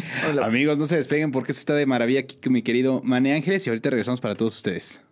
[0.42, 3.66] Amigos, no se despeguen porque esto está de maravilla aquí con mi querido Mane Ángeles
[3.66, 5.02] y ahorita regresamos para todos ustedes.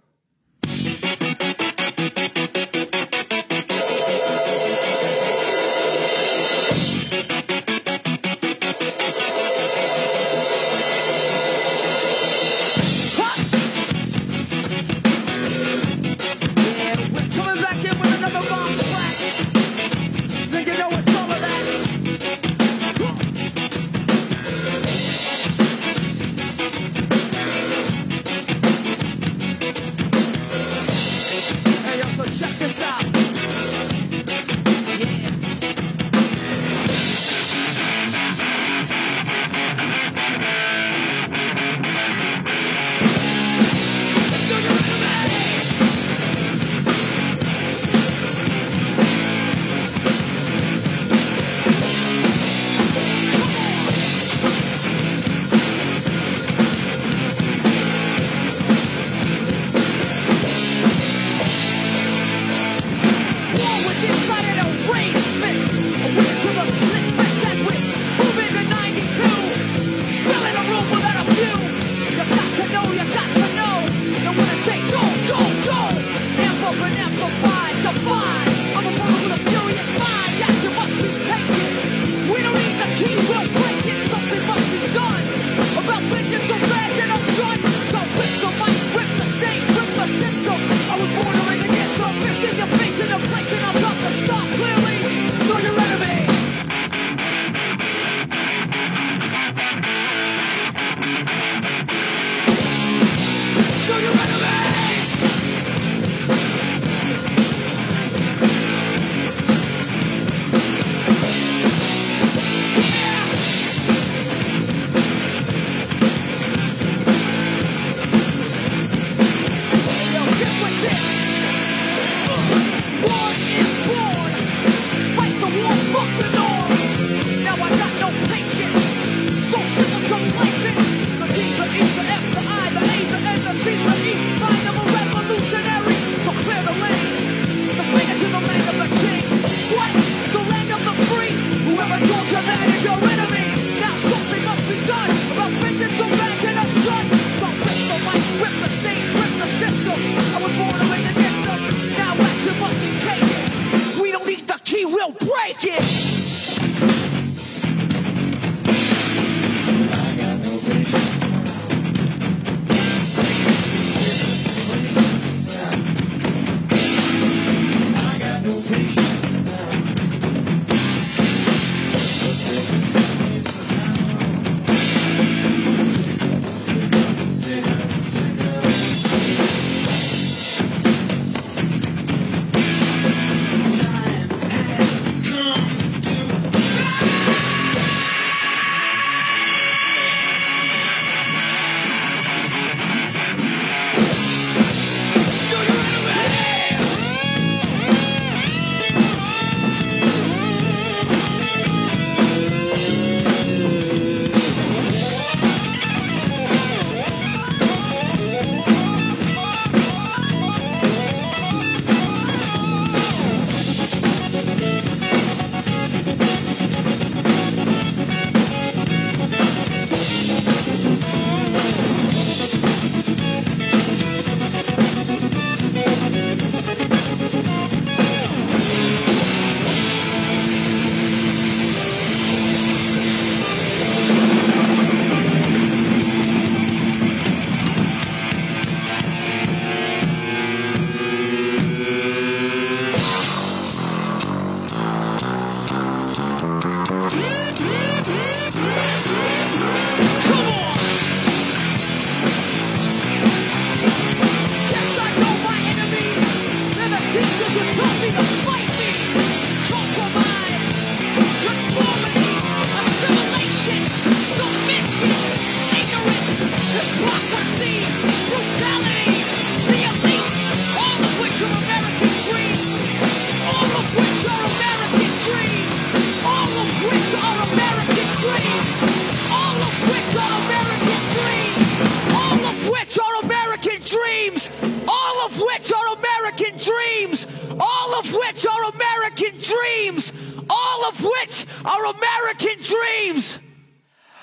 [289.46, 290.12] Dreams.
[290.48, 293.40] All of which are American dreams.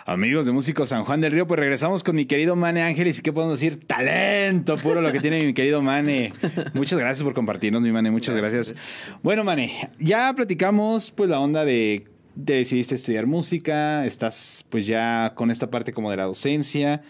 [0.06, 3.20] Amigos de Músicos San Juan del Río, pues regresamos con mi querido Mane Ángeles.
[3.20, 3.88] ¿Y qué podemos decir?
[3.88, 6.34] Talento puro lo que tiene mi querido Mane.
[6.74, 8.12] Muchas gracias por compartirnos, mi Mane.
[8.12, 8.76] Muchas gracias.
[9.22, 12.06] Bueno, Mane, ya platicamos pues la onda de,
[12.36, 17.02] de decidiste estudiar música, estás pues ya con esta parte como de la docencia,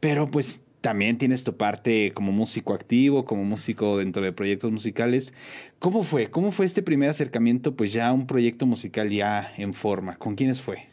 [0.00, 5.34] pero pues también tienes tu parte como músico activo, como músico dentro de proyectos musicales.
[5.80, 6.30] ¿Cómo fue?
[6.30, 10.16] ¿Cómo fue este primer acercamiento pues ya a un proyecto musical ya en forma?
[10.16, 10.86] ¿Con quiénes fue?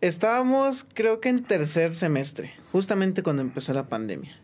[0.00, 4.38] Estábamos, creo que en tercer semestre, justamente cuando empezó la pandemia.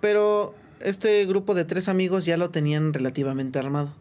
[0.00, 3.96] Pero este grupo de tres amigos ya lo tenían relativamente armado.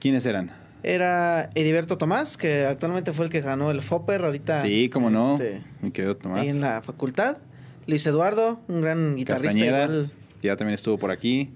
[0.00, 0.50] ¿Quiénes eran?
[0.82, 4.62] Era Ediberto Tomás, que actualmente fue el que ganó el FOPER ahorita.
[4.62, 5.34] Sí, cómo no.
[5.34, 6.40] Este, Me quedó Tomás.
[6.40, 7.36] Ahí en la facultad.
[7.86, 9.58] Luis Eduardo, un gran guitarrista.
[9.58, 10.10] Igual.
[10.42, 11.50] Ya también estuvo por aquí.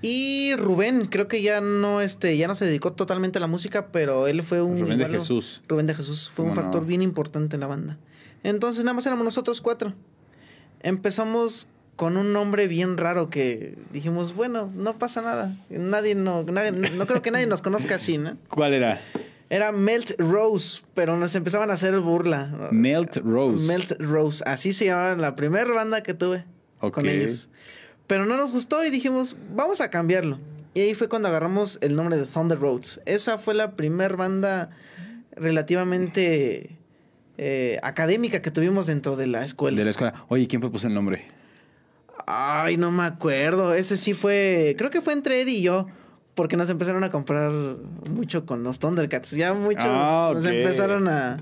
[0.00, 3.88] Y Rubén, creo que ya no, este, ya no se dedicó totalmente a la música,
[3.90, 4.80] pero él fue un.
[4.80, 5.62] Rubén de Jesús.
[5.66, 7.98] Rubén de Jesús fue un factor bien importante en la banda.
[8.44, 9.94] Entonces nada más éramos nosotros cuatro.
[10.80, 15.56] Empezamos con un nombre bien raro que dijimos, bueno, no pasa nada.
[15.68, 18.36] Nadie no, no creo que nadie nos conozca así, ¿no?
[18.48, 19.00] ¿Cuál era?
[19.50, 22.68] Era Melt Rose, pero nos empezaban a hacer burla.
[22.70, 23.66] Melt Rose.
[23.66, 26.44] Melt Rose, así se llamaba la primera banda que tuve
[26.78, 27.48] con ellos.
[28.06, 30.38] Pero no nos gustó y dijimos, vamos a cambiarlo.
[30.74, 33.00] Y ahí fue cuando agarramos el nombre de Thunder Roads.
[33.04, 34.70] Esa fue la primera banda
[35.34, 36.76] relativamente
[37.36, 39.76] eh, académica que tuvimos dentro de la escuela.
[39.76, 40.24] De la escuela.
[40.28, 41.24] Oye, ¿quién propuso el nombre?
[42.26, 43.74] Ay, no me acuerdo.
[43.74, 44.74] Ese sí fue.
[44.76, 45.86] Creo que fue entre Eddie y yo.
[46.38, 47.50] Porque nos empezaron a comprar
[48.08, 49.32] mucho con los Thundercats.
[49.32, 51.38] Ya muchos ah, nos empezaron a,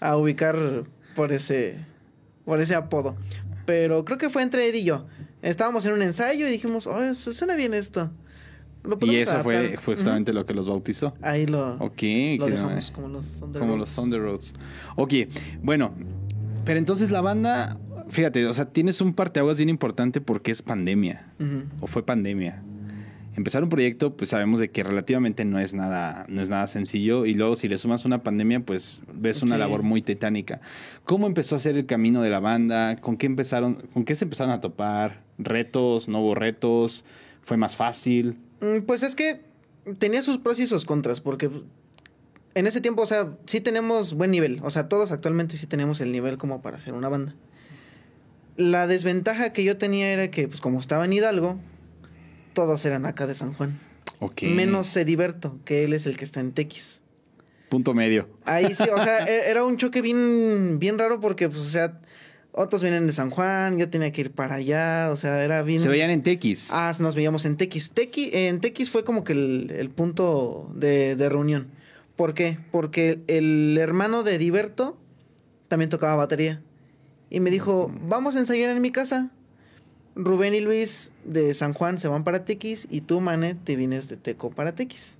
[0.00, 0.84] a, ubicar
[1.16, 1.78] por ese,
[2.44, 3.16] por ese apodo.
[3.64, 5.06] Pero creo que fue entre Eddie y yo.
[5.40, 8.10] Estábamos en un ensayo y dijimos, oh, suena bien esto
[9.00, 11.14] y eso fue, justamente lo que los bautizó.
[11.22, 14.54] Ahí lo, okay, lo dejamos como los Thunder Como los Thunder Roads.
[14.96, 15.14] Ok,
[15.62, 15.94] bueno,
[16.66, 17.78] pero entonces la banda,
[18.10, 21.32] fíjate, o sea, tienes un parteaguas bien importante porque es pandemia,
[21.80, 22.62] o fue pandemia.
[23.36, 27.26] Empezar un proyecto, pues sabemos de que relativamente no es nada, no es nada sencillo.
[27.26, 30.60] Y luego, si le sumas una pandemia, pues ves una labor muy titánica.
[31.04, 32.96] ¿Cómo empezó a ser el camino de la banda?
[32.96, 33.74] ¿Con qué empezaron?
[33.92, 35.22] ¿Con qué se empezaron a topar?
[35.38, 36.06] ¿Retos?
[36.06, 37.04] ¿No hubo retos?
[37.42, 38.36] ¿Fue más fácil?
[38.60, 39.40] Mm, pues es que
[39.98, 41.50] tenía sus pros y sus contras, porque
[42.54, 44.60] en ese tiempo, o sea, sí tenemos buen nivel.
[44.62, 47.34] O sea, todos actualmente sí tenemos el nivel como para hacer una banda.
[48.56, 51.58] La desventaja que yo tenía era que, pues como estaba en Hidalgo,
[52.54, 53.78] todos eran acá de San Juan.
[54.42, 57.02] Menos Ediberto, que él es el que está en Tequis.
[57.68, 58.28] Punto medio.
[58.44, 62.00] Ahí sí, o sea, e-, era un choque bien, bien raro porque, pues, o sea,
[62.52, 65.80] otros vienen de San Juan, yo tenía que ir para allá, o sea, era bien...
[65.80, 66.68] Se veían en Tequis.
[66.70, 67.90] Ah, nos veíamos en Tequis.
[67.90, 71.68] Tequis en Tequis fue como que el, punto de, reunión.
[72.16, 72.58] ¿Por qué?
[72.70, 74.96] Porque el hermano de Diverto
[75.66, 76.62] también tocaba batería.
[77.28, 79.32] Y me dijo, vamos a ensayar en mi casa.
[80.16, 84.08] Rubén y Luis de San Juan se van para Tequis y tú, Mane, te vienes
[84.08, 85.18] de Teco para Tequis.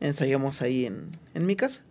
[0.00, 1.82] Ensayamos ahí en, en mi casa.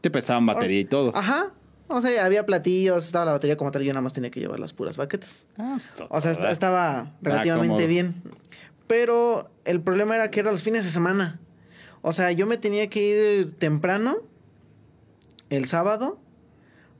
[0.00, 1.16] Te pesaban batería y todo.
[1.16, 1.52] Ajá,
[1.88, 4.60] o sea, había platillos, estaba la batería como tal, yo nada más tenía que llevar
[4.60, 5.46] las puras baquetas.
[5.56, 8.22] Ah, pues, o sea, estaba relativamente bien.
[8.86, 11.40] Pero el problema era que era los fines de semana.
[12.02, 14.18] O sea, yo me tenía que ir temprano
[15.48, 16.18] el sábado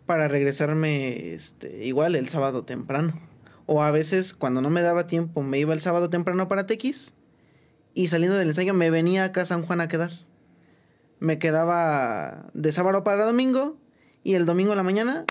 [0.07, 3.21] para regresarme este, igual el sábado temprano.
[3.71, 7.13] O a veces, cuando no me daba tiempo, me iba el sábado temprano para Tequis
[7.93, 10.11] y saliendo del ensayo me venía acá a San Juan a quedar.
[11.21, 13.77] Me quedaba de sábado para domingo
[14.25, 15.27] y el domingo en la mañana,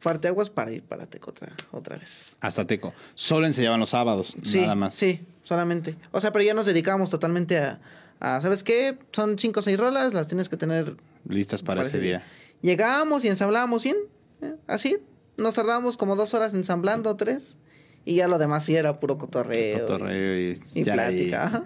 [0.00, 2.36] parte aguas para ir para Teco otra, otra vez.
[2.40, 2.94] Hasta Teco.
[3.16, 4.94] Solo enseñaban los sábados, nada más.
[4.94, 5.96] Sí, solamente.
[6.12, 7.80] O sea, pero ya nos dedicamos totalmente a,
[8.20, 8.98] ¿sabes qué?
[9.10, 10.94] Son cinco o seis rolas, las tienes que tener
[11.28, 12.24] listas para, ese día.
[12.62, 13.96] Llegábamos y ensamblábamos bien,
[14.42, 14.54] ¿eh?
[14.68, 14.98] así.
[15.36, 17.56] Nos tardábamos como dos horas ensamblando, tres.
[18.04, 19.80] Y ya lo demás sí era puro cotorreo.
[19.80, 21.64] Cotorreo y, plática.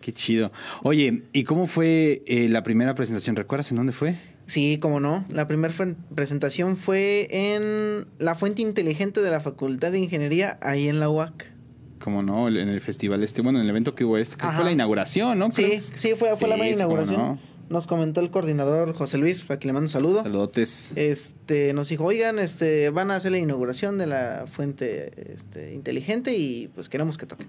[0.00, 0.52] Qué chido.
[0.82, 3.36] Oye, ¿y cómo fue eh, la primera presentación?
[3.36, 4.16] ¿Recuerdas en dónde fue?
[4.46, 5.24] Sí, como no.
[5.28, 5.74] La primera
[6.14, 11.52] presentación fue en la fuente inteligente de la Facultad de Ingeniería, ahí en la UAC.
[12.00, 14.64] Como no, en el festival este, bueno, en el evento que hubo este, que fue
[14.64, 15.50] la inauguración, ¿no?
[15.50, 17.38] Sí, sí, fue, fue la inauguración.
[17.68, 20.22] Nos comentó el coordinador José Luis, aquí le mando un saludo.
[20.22, 20.92] Saludotes.
[20.96, 26.34] Este, nos dijo, oigan, este, van a hacer la inauguración de la fuente este, inteligente
[26.36, 27.48] y pues queremos que toquen.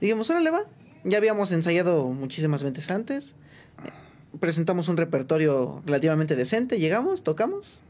[0.00, 0.62] Dijimos, órale va.
[1.04, 3.34] Ya habíamos ensayado muchísimas veces antes
[4.40, 7.80] presentamos un repertorio relativamente decente, llegamos, tocamos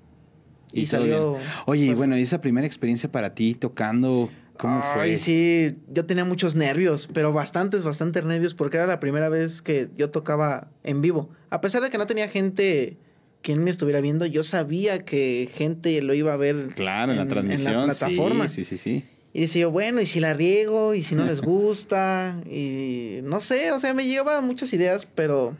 [0.72, 1.38] y, salió...
[1.66, 5.02] Oye, y bueno, esa primera experiencia para ti tocando, ¿Cómo fue?
[5.02, 9.62] Ay, sí, yo tenía muchos nervios, pero bastantes, bastantes nervios, porque era la primera vez
[9.62, 11.28] que yo tocaba en vivo.
[11.50, 12.96] A pesar de que no tenía gente
[13.42, 16.68] quien me estuviera viendo, yo sabía que gente lo iba a ver.
[16.74, 17.72] Claro, en, la transmisión.
[17.72, 18.48] En la plataforma.
[18.48, 19.04] Sí, sí, sí.
[19.32, 23.40] Y decía yo, bueno, y si la riego, y si no les gusta, y no
[23.40, 25.56] sé, o sea, me llevaban muchas ideas, pero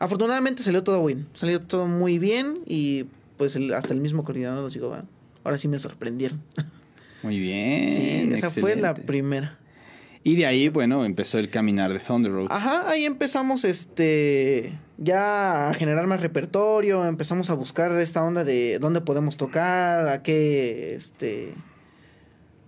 [0.00, 4.74] afortunadamente salió todo bien, salió todo muy bien y pues hasta el mismo coordinador nos
[4.74, 4.94] dijo,
[5.44, 6.42] ahora sí me sorprendieron.
[7.22, 7.88] Muy bien.
[7.88, 9.58] Sí, esa fue la primera.
[10.24, 12.46] Y de ahí, bueno, empezó el caminar de Thunder Road.
[12.50, 18.78] Ajá, ahí empezamos este ya a generar más repertorio, empezamos a buscar esta onda de
[18.78, 21.54] dónde podemos tocar, a qué este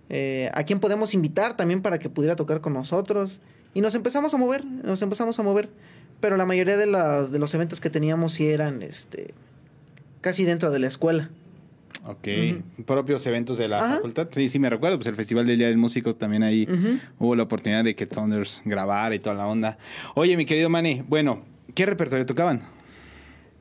[0.09, 3.39] eh, a quién podemos invitar también para que pudiera tocar con nosotros.
[3.73, 5.69] Y nos empezamos a mover, nos empezamos a mover.
[6.19, 9.33] Pero la mayoría de, las, de los eventos que teníamos sí eran este,
[10.21, 11.29] casi dentro de la escuela.
[12.07, 12.27] Ok,
[12.85, 14.27] propios eventos de la facultad.
[14.31, 16.67] Sí, sí, me recuerdo, pues el Festival del Día del Músico también ahí
[17.17, 19.79] hubo la oportunidad de que Thunders grabara y toda la onda.
[20.13, 21.43] Oye, mi querido Manny, bueno,
[21.73, 22.61] ¿qué repertorio tocaban?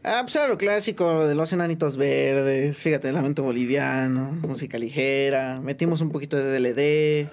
[0.03, 6.03] Ah, pues era lo clásico, de los enanitos verdes, fíjate, lamento boliviano, música ligera, metimos
[6.03, 7.31] un poquito de DLD,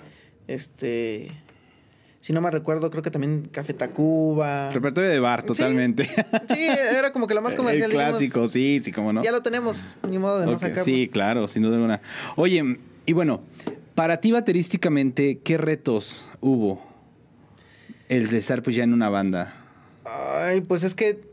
[0.47, 1.31] este,
[2.21, 4.69] si no me recuerdo, creo que también Café Tacuba.
[4.71, 6.05] Repertorio de bar, totalmente.
[6.53, 7.89] Sí, era como que lo más comercial.
[7.91, 9.23] El clásico, sí, sí, como no.
[9.23, 10.83] Ya lo tenemos, ni modo de no sacarlo.
[10.83, 12.01] Sí, claro, sin duda alguna.
[12.35, 13.41] Oye, y bueno,
[13.95, 16.81] para ti baterísticamente, ¿qué retos hubo
[18.07, 19.55] el de estar pues ya en una banda?
[20.05, 21.30] Ay, pues es que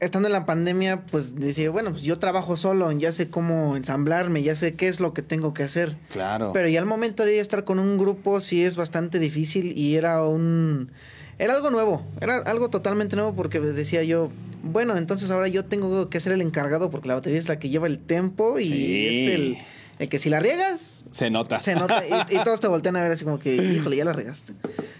[0.00, 4.42] estando en la pandemia, pues decía, bueno, pues yo trabajo solo, ya sé cómo ensamblarme,
[4.42, 5.96] ya sé qué es lo que tengo que hacer.
[6.10, 6.52] Claro.
[6.52, 10.24] Pero ya al momento de estar con un grupo sí es bastante difícil y era
[10.24, 10.90] un...
[11.38, 14.30] Era algo nuevo, era algo totalmente nuevo porque decía yo,
[14.62, 17.70] bueno, entonces ahora yo tengo que ser el encargado porque la batería es la que
[17.70, 19.58] lleva el tempo y es el,
[19.98, 21.04] el, que si la riegas...
[21.10, 21.62] Se nota.
[21.62, 24.12] Se nota y, y todos te voltean a ver así como que, híjole, ya la
[24.12, 24.52] regaste.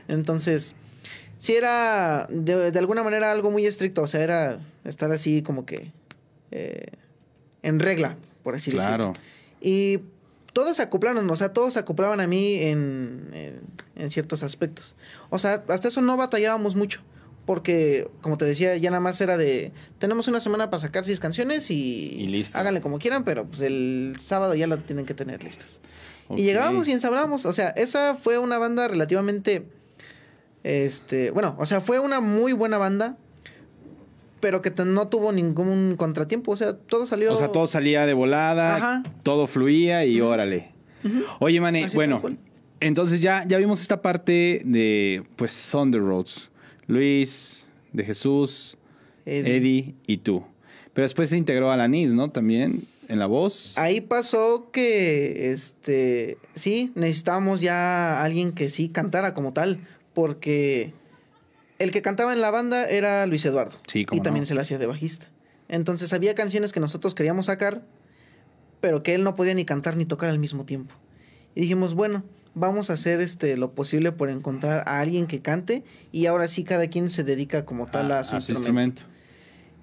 [0.09, 0.75] Entonces
[1.41, 5.91] sí era de, alguna manera algo muy estricto, o sea, era estar así como que
[6.51, 6.87] eh,
[7.63, 9.15] en regla, por así decirlo.
[9.61, 10.01] Y
[10.53, 13.61] todos se acoplaron, o sea, todos se acoplaban a mí en,
[13.97, 14.97] en, ciertos aspectos.
[15.31, 17.01] O sea, hasta eso no batallábamos mucho.
[17.47, 19.73] Porque, como te decía, ya nada más era de.
[19.99, 22.45] Tenemos una semana para sacar seis canciones y.
[22.53, 25.81] Háganle como quieran, pero pues el sábado ya la tienen que tener listas.
[26.37, 27.47] Y llegábamos y ensablábamos.
[27.47, 29.67] O sea, esa fue una banda relativamente
[30.63, 33.17] este, bueno, o sea, fue una muy buena banda,
[34.41, 37.33] pero que no tuvo ningún contratiempo, o sea, todo salió...
[37.33, 40.73] O sea, todo salía de volada, todo fluía y órale.
[41.39, 42.23] Oye, Mane, bueno,
[42.81, 46.51] entonces ya, ya vimos esta parte de, pues, Thunder Roads.
[46.87, 48.77] Luis, de Jesús,
[49.25, 49.95] Eddie.
[50.07, 50.45] y tú.
[50.93, 52.31] Pero después se integró a la NIS, ¿no?
[52.31, 53.79] También en la voz.
[53.79, 59.79] Ahí pasó que, este, sí, necesitábamos ya alguien que sí cantara como tal
[60.15, 60.93] porque
[61.79, 63.79] el que cantaba en la banda era Luis Eduardo.
[63.87, 65.29] Sí, y también se le hacía de bajista.
[65.69, 67.83] Entonces había canciones que nosotros queríamos sacar,
[68.81, 70.95] pero que él no podía ni cantar ni tocar al mismo tiempo.
[71.55, 75.85] Y dijimos, bueno, vamos a hacer este lo posible por encontrar a alguien que cante
[76.13, 79.03] y ahora sí cada quien se dedica como tal a, su instrumento.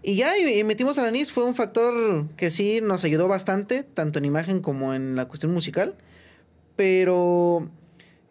[0.03, 3.84] Y ya, y, metimos a la NIS, fue un factor que sí nos ayudó bastante,
[3.84, 5.95] tanto en imagen como en la cuestión musical.
[6.75, 7.69] Pero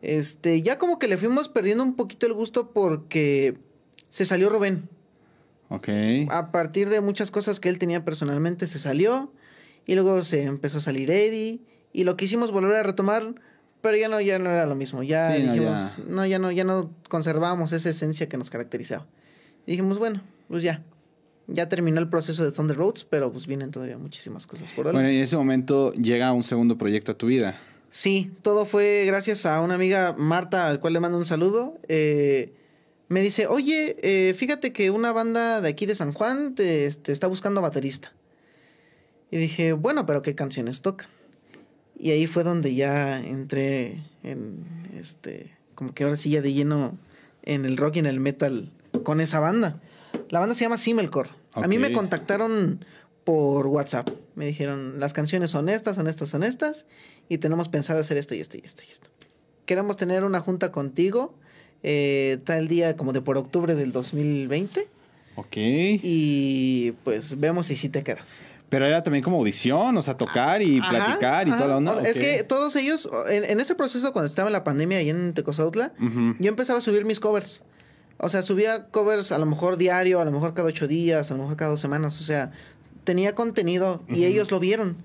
[0.03, 3.57] este, ya como que le fuimos perdiendo un poquito el gusto porque
[4.09, 4.88] se salió Rubén.
[5.68, 5.88] Ok.
[6.30, 9.32] A partir de muchas cosas que él tenía personalmente se salió
[9.84, 11.61] y luego se empezó a salir Eddie
[11.92, 13.34] y lo quisimos volver a retomar,
[13.80, 15.03] pero ya no ya no era lo mismo.
[15.03, 16.38] Ya dijimos, no ya.
[16.38, 19.07] no ya no conservábamos esa esencia que nos caracterizaba.
[19.66, 20.82] Y dijimos, bueno, pues ya.
[21.49, 24.97] Ya terminó el proceso de Thunder Roads, pero pues vienen todavía muchísimas cosas por delante.
[24.97, 27.61] Bueno, y en ese momento llega un segundo proyecto a tu vida.
[27.91, 31.78] Sí, todo fue gracias a una amiga, Marta, al cual le mando un saludo.
[31.89, 32.53] Eh,
[33.09, 37.12] me dice, oye, eh, fíjate que una banda de aquí de San Juan te, este,
[37.12, 38.12] está buscando baterista.
[39.30, 41.09] Y dije, bueno, pero ¿qué canciones tocan?
[41.99, 44.64] Y ahí fue donde ya entré en,
[44.99, 46.99] este, como que ahora sí ya de lleno
[47.43, 48.70] en el rock y en el metal
[49.05, 49.80] con esa banda.
[50.28, 51.30] La banda se llama Simmelcore.
[51.55, 52.84] A mí me contactaron
[53.26, 54.08] por WhatsApp.
[54.36, 56.86] Me dijeron, las canciones son estas, son estas, son estas,
[57.28, 59.10] y tenemos pensado hacer esto y esto y esto y esto.
[59.66, 61.34] Queremos tener una junta contigo
[61.82, 64.86] eh, tal día como de por octubre del 2020.
[65.34, 65.56] Ok.
[65.56, 68.38] Y pues vemos si sí te quedas.
[68.68, 72.00] Pero era también como audición, o sea, tocar y platicar y toda la onda.
[72.02, 75.92] Es que todos ellos, en, ese proceso cuando estaba en la pandemia ahí en Tecozautla,
[76.38, 77.64] yo empezaba a subir mis covers.
[78.18, 81.34] O sea, subía covers a lo mejor diario, a lo mejor cada ocho días, a
[81.34, 82.18] lo mejor cada dos semanas.
[82.20, 82.50] O sea,
[83.07, 84.98] tenía contenido y ellos lo vieron.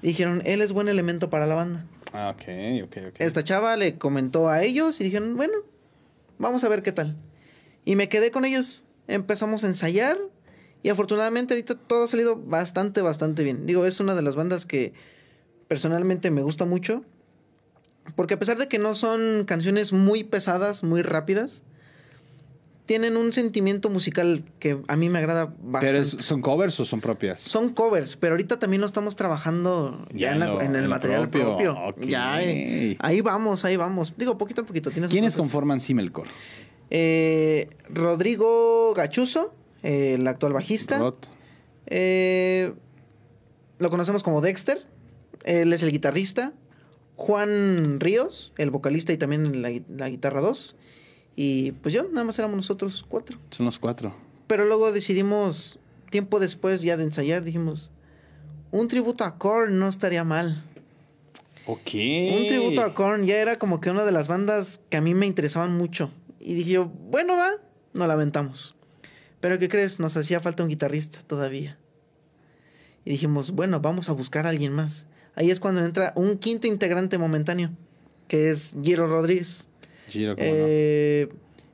[0.00, 1.84] Y dijeron, él es buen elemento para la banda.
[2.14, 3.14] Ah, ok, ok, ok.
[3.18, 5.58] Esta chava le comentó a ellos y dijeron, bueno,
[6.38, 7.16] vamos a ver qué tal.
[7.84, 8.84] Y me quedé con ellos.
[9.08, 10.16] Empezamos a ensayar
[10.82, 13.66] y afortunadamente ahorita todo ha salido bastante, bastante bien.
[13.66, 14.94] Digo, es una de las bandas que
[15.66, 17.04] personalmente me gusta mucho.
[18.16, 21.62] Porque a pesar de que no son canciones muy pesadas, muy rápidas,
[22.88, 25.86] tienen un sentimiento musical que a mí me agrada bastante.
[25.86, 27.38] ¿Pero son covers o son propias?
[27.38, 31.94] Son covers, pero ahorita también lo estamos trabajando ya, en, el material propio.
[32.00, 34.14] Ya, eh, ahí vamos, ahí vamos.
[34.16, 34.90] Digo, poquito a poquito.
[34.90, 36.30] ¿Quiénes conforman Simelcore?
[36.88, 41.12] Eh, Rodrigo Gachuso, el actual bajista.
[41.88, 42.72] Eh,
[43.78, 44.82] lo conocemos como Dexter.
[45.44, 46.54] Él es el guitarrista.
[47.16, 50.74] Juan Ríos, el vocalista y también la, la guitarra 2.
[51.40, 53.38] Y pues yo, nada más éramos nosotros cuatro.
[53.52, 54.12] Son los cuatro.
[54.48, 55.78] Pero luego decidimos,
[56.10, 57.92] tiempo después ya de ensayar, dijimos,
[58.72, 60.64] un tributo a Korn no estaría mal.
[61.64, 61.94] Ok.
[61.94, 65.14] Un tributo a Korn ya era como que una de las bandas que a mí
[65.14, 66.10] me interesaban mucho.
[66.40, 67.52] Y dije yo, bueno, va,
[67.92, 68.74] nos lamentamos.
[69.38, 70.00] Pero ¿qué crees?
[70.00, 71.78] Nos hacía falta un guitarrista todavía.
[73.04, 75.06] Y dijimos, bueno, vamos a buscar a alguien más.
[75.36, 77.70] Ahí es cuando entra un quinto integrante momentáneo,
[78.26, 79.68] que es Giro Rodríguez.
[80.08, 81.28] Giro, eh,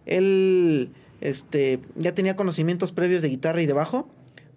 [0.06, 4.08] Él este, ya tenía conocimientos previos de guitarra y de bajo,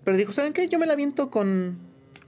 [0.03, 0.67] pero dijo, ¿saben qué?
[0.67, 1.77] Yo me la viento con,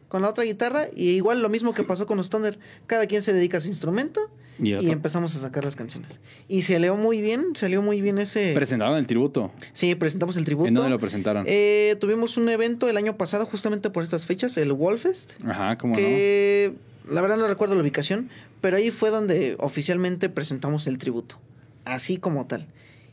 [0.08, 2.60] con la otra guitarra y igual lo mismo que pasó con los Thunder.
[2.88, 4.30] Cada quien se dedica a su instrumento
[4.62, 6.20] y, empezamos a sacar las canciones.
[6.47, 8.54] Y salió muy bien, salió muy bien ese...
[8.54, 9.52] ¿Presentaron el tributo?
[9.74, 10.68] Sí, presentamos el tributo.
[10.68, 11.45] ¿En dónde lo presentaron?
[11.47, 15.32] Eh, tuvimos un evento el año pasado justamente por estas fechas, el Wallfest.
[15.45, 16.74] Ajá, ¿cómo que,
[17.08, 18.30] La verdad no recuerdo la ubicación,
[18.62, 21.39] pero ahí fue donde oficialmente presentamos el tributo.
[21.86, 22.68] Así como tal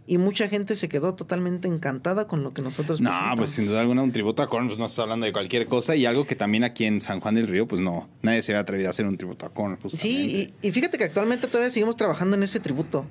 [0.06, 3.80] y mucha gente se quedó totalmente encantada con lo que nosotros No, pues sin duda
[3.80, 6.36] alguna un tributo a Korn, pues no estás hablando de cualquier cosa y algo que
[6.36, 9.06] también aquí en San Juan del Río, pues no, nadie se había atrevido a hacer
[9.06, 9.78] un tributo a Korn.
[9.88, 13.06] Sí, y, fíjate que actualmente todavía seguimos trabajando en ese tributo.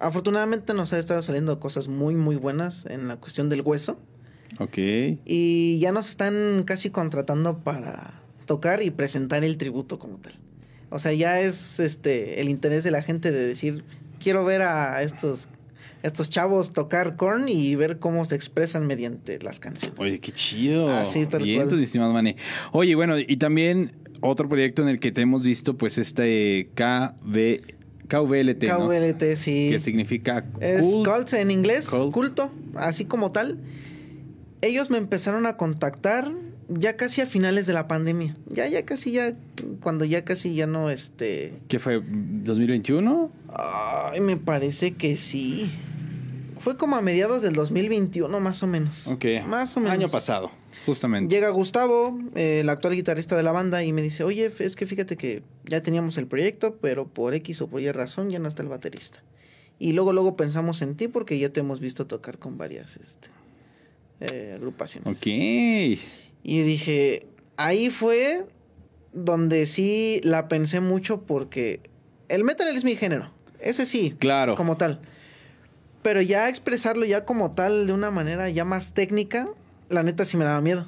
[0.00, 3.98] Afortunadamente nos ha estado saliendo cosas muy, muy buenas en la cuestión del hueso.
[4.58, 4.76] Ok.
[5.24, 10.34] Y ya nos están casi contratando para tocar y presentar el tributo como tal.
[10.90, 13.84] O sea, ya es este el interés de la gente de decir,
[14.20, 15.48] quiero ver a estos
[16.04, 19.98] estos chavos tocar corn y ver cómo se expresan mediante las canciones.
[19.98, 20.90] Oye, qué chido.
[20.90, 21.82] Así tal Bien, cual.
[21.82, 22.36] estimado Mane.
[22.72, 27.60] Oye, bueno, y también otro proyecto en el que te hemos visto, pues este KV,
[28.06, 29.68] KVLT, KVLT, sí.
[29.70, 33.58] Que significa Es cult en inglés, culto, así como tal.
[34.60, 36.30] Ellos me empezaron a contactar
[36.68, 38.36] ya casi a finales de la pandemia.
[38.46, 39.36] Ya, ya casi, ya,
[39.80, 41.54] cuando ya casi ya no, este...
[41.68, 42.00] ¿Qué fue?
[42.00, 43.30] ¿2021?
[43.48, 45.70] Ay, me parece que sí.
[46.58, 49.08] Fue como a mediados del 2021, más o menos.
[49.08, 49.24] Ok.
[49.46, 49.92] Más o menos.
[49.92, 50.50] Año pasado,
[50.86, 51.34] justamente.
[51.34, 54.86] Llega Gustavo, eh, el actual guitarrista de la banda, y me dice, oye, es que
[54.86, 58.48] fíjate que ya teníamos el proyecto, pero por X o por Y razón ya no
[58.48, 59.22] está el baterista.
[59.78, 63.28] Y luego, luego pensamos en ti porque ya te hemos visto tocar con varias este,
[64.20, 65.18] eh, agrupaciones.
[65.18, 65.26] Ok.
[66.44, 67.26] Y dije,
[67.56, 68.46] ahí fue
[69.14, 71.80] donde sí la pensé mucho porque
[72.28, 73.32] el metal es mi género.
[73.60, 74.14] Ese sí.
[74.18, 74.54] Claro.
[74.54, 75.00] Como tal.
[76.02, 79.48] Pero ya expresarlo ya como tal de una manera ya más técnica,
[79.88, 80.86] la neta sí me daba miedo.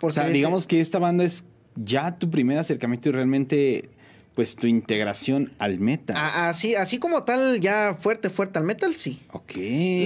[0.00, 1.44] o sea, digamos que esta banda es
[1.76, 3.90] ya tu primer acercamiento y realmente
[4.34, 6.16] pues tu integración al metal.
[6.16, 9.22] Así, así como tal, ya fuerte, fuerte al metal, sí.
[9.32, 9.52] Ok.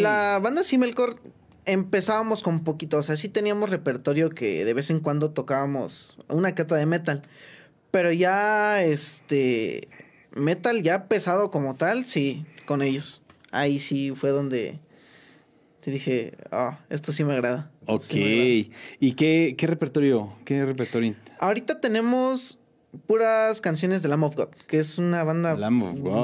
[0.01, 1.17] La banda Simelcore
[1.65, 6.55] empezábamos con poquito, o sea, sí teníamos repertorio que de vez en cuando tocábamos una
[6.55, 7.23] cata de metal.
[7.91, 9.89] Pero ya, este,
[10.35, 14.81] metal ya pesado como tal, sí, con ellos ahí sí fue donde
[15.81, 17.71] te dije, ah, esto sí me agrada.
[17.87, 18.15] Ok.
[18.15, 20.33] ¿Y qué, qué repertorio?
[20.45, 21.15] ¿Qué repertorio?
[21.39, 22.59] Ahorita tenemos
[23.07, 25.55] puras canciones de Lamb of God, que es una banda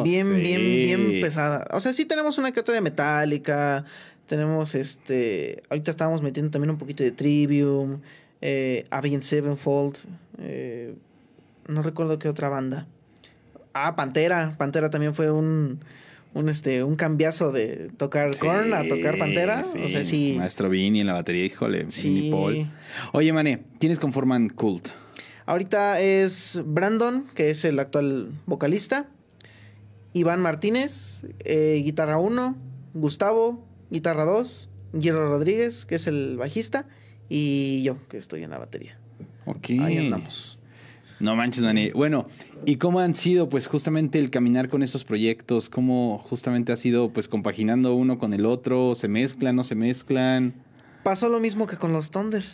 [0.02, 1.66] bien, bien, bien pesada.
[1.72, 3.84] O sea, sí tenemos una otra de Metallica,
[4.28, 8.00] tenemos este, ahorita estábamos metiendo también un poquito de Trivium,
[8.40, 9.96] eh, Avenged Sevenfold,
[10.38, 10.94] eh,
[11.66, 12.86] no recuerdo qué otra banda.
[13.74, 15.80] Ah, Pantera, Pantera también fue un
[16.34, 19.64] un este un cambiazo de tocar Korn a tocar Pantera.
[19.84, 20.36] O sea, sí.
[20.38, 22.28] Maestro Vini en la batería, híjole, sí.
[22.30, 22.66] Paul.
[23.12, 24.88] Oye, Mané, ¿quiénes conforman Cult?
[25.46, 29.08] Ahorita es Brandon, que es el actual vocalista.
[30.12, 32.56] Iván Martínez, eh, guitarra 1.
[32.94, 34.70] Gustavo, guitarra 2.
[35.00, 36.86] Giro Rodríguez, que es el bajista.
[37.28, 38.98] Y yo, que estoy en la batería.
[39.44, 39.70] Ok.
[39.80, 40.58] Ahí andamos.
[41.20, 41.90] No manches, Dani.
[41.90, 42.26] Bueno,
[42.64, 45.68] ¿y cómo han sido, pues, justamente el caminar con estos proyectos?
[45.68, 48.94] ¿Cómo justamente ha sido, pues, compaginando uno con el otro?
[48.94, 50.54] ¿Se mezclan, no se mezclan?
[51.02, 52.44] Pasó lo mismo que con los Thunder.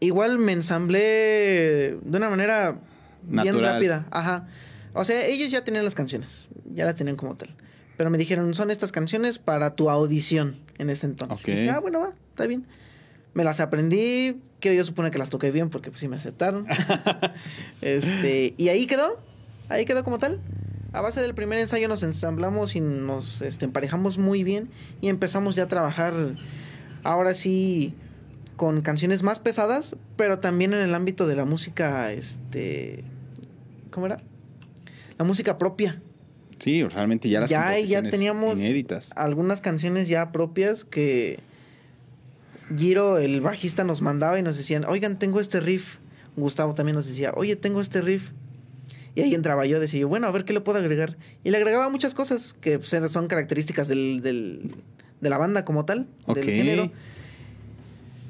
[0.00, 2.80] Igual me ensamblé de una manera
[3.22, 4.08] bien rápida.
[4.10, 4.48] Ajá.
[4.94, 7.54] O sea, ellos ya tenían las canciones, ya las tenían como tal.
[8.02, 11.70] Pero me dijeron, son estas canciones para tu audición en ese entonces.
[11.70, 12.66] ah, bueno, va, está bien.
[13.32, 16.66] Me las aprendí, quiero yo suponer que las toqué bien porque pues sí me aceptaron.
[17.80, 19.22] este, y ahí quedó,
[19.68, 20.40] ahí quedó como tal.
[20.92, 24.68] A base del primer ensayo nos ensamblamos y nos este, emparejamos muy bien
[25.00, 26.12] y empezamos ya a trabajar
[27.04, 27.94] ahora sí
[28.56, 33.04] con canciones más pesadas, pero también en el ámbito de la música, este,
[33.92, 34.18] ¿cómo era?
[35.18, 36.02] La música propia.
[36.62, 39.12] Sí, realmente ya las ya, ya teníamos inéditas.
[39.16, 41.40] algunas canciones ya propias que
[42.76, 45.96] Giro, el bajista, nos mandaba y nos decían, oigan, tengo este riff.
[46.36, 48.30] Gustavo también nos decía, oye, tengo este riff.
[49.14, 51.18] Y ahí entraba yo, decía bueno, a ver qué le puedo agregar.
[51.44, 54.74] Y le agregaba muchas cosas que pues, son características del, del,
[55.20, 56.92] de la banda como tal, del género.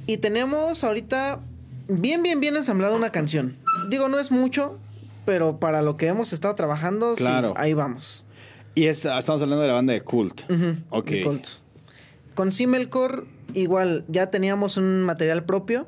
[0.06, 1.40] Y tenemos ahorita
[1.86, 3.56] bien, bien, bien ensamblada una canción.
[3.90, 4.78] Digo, no es mucho,
[5.24, 7.54] pero para lo que hemos estado trabajando, claro.
[7.56, 8.24] ahí vamos.
[8.74, 10.42] Y estamos hablando de la banda de Cult.
[10.90, 11.10] ok.
[12.34, 15.86] Con Simmelcore, igual, ya teníamos un material propio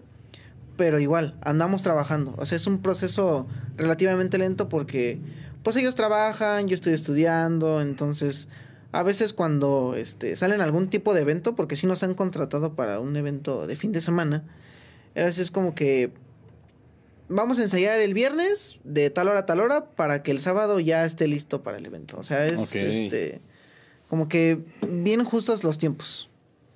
[0.77, 2.35] pero igual, andamos trabajando.
[2.37, 5.19] O sea, es un proceso relativamente lento porque
[5.63, 8.49] pues ellos trabajan, yo estoy estudiando, entonces
[8.93, 13.01] a veces cuando este, salen algún tipo de evento, porque si nos han contratado para
[13.01, 14.45] un evento de fin de semana,
[15.15, 16.13] es como que
[17.29, 20.81] vamos a ensayar el viernes de tal hora a tal hora para que el sábado
[20.81, 22.17] ya esté listo para el evento.
[22.19, 23.41] O sea, es este
[24.09, 24.59] como que
[24.89, 26.29] bien justos los tiempos.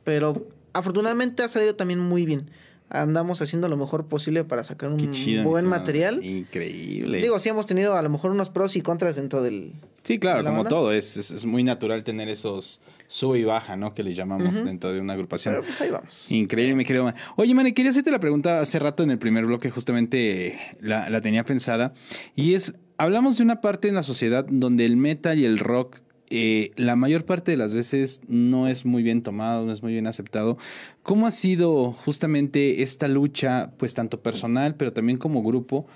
[0.04, 2.50] Pero afortunadamente ha salido también muy bien
[2.90, 6.24] andamos haciendo lo mejor posible para sacar un buen material.
[6.24, 7.20] Increíble.
[7.20, 9.72] Digo, sí hemos tenido a lo mejor unos pros y contras dentro del...
[10.02, 13.94] Sí, claro, como todo, es, es, muy natural tener esos sube y baja, ¿no?
[13.94, 15.54] Que le llamamos dentro de una agrupación.
[15.54, 16.30] Pero pues ahí vamos.
[16.30, 17.12] Increíble, mi querido.
[17.36, 21.20] Oye, Mane, quería hacerte la pregunta hace rato en el primer bloque, justamente la, la
[21.20, 21.94] tenía pensada,
[22.36, 26.00] y es, hablamos de una parte en la sociedad donde el metal y el rock
[26.30, 29.92] eh, la mayor parte de las veces no es muy bien tomado, no es muy
[29.92, 30.58] bien aceptado.
[31.02, 35.86] ¿Cómo ha sido justamente esta lucha, pues tanto personal, pero también como grupo?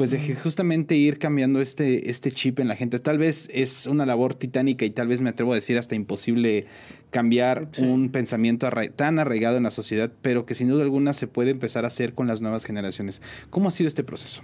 [0.00, 3.00] Pues de justamente ir cambiando este, este chip en la gente.
[3.00, 6.64] Tal vez es una labor titánica y tal vez me atrevo a decir hasta imposible
[7.10, 11.50] cambiar un pensamiento tan arraigado en la sociedad, pero que sin duda alguna se puede
[11.50, 13.20] empezar a hacer con las nuevas generaciones.
[13.50, 14.40] ¿Cómo ha sido este proceso?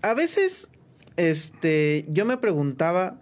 [0.00, 0.70] A veces,
[1.18, 3.20] este, yo me preguntaba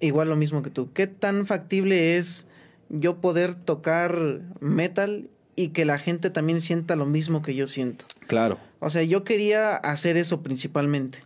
[0.00, 0.92] igual lo mismo que tú.
[0.92, 2.46] ¿Qué tan factible es
[2.90, 8.04] yo poder tocar metal y que la gente también sienta lo mismo que yo siento?
[8.26, 8.58] Claro.
[8.80, 11.20] O sea, yo quería hacer eso principalmente.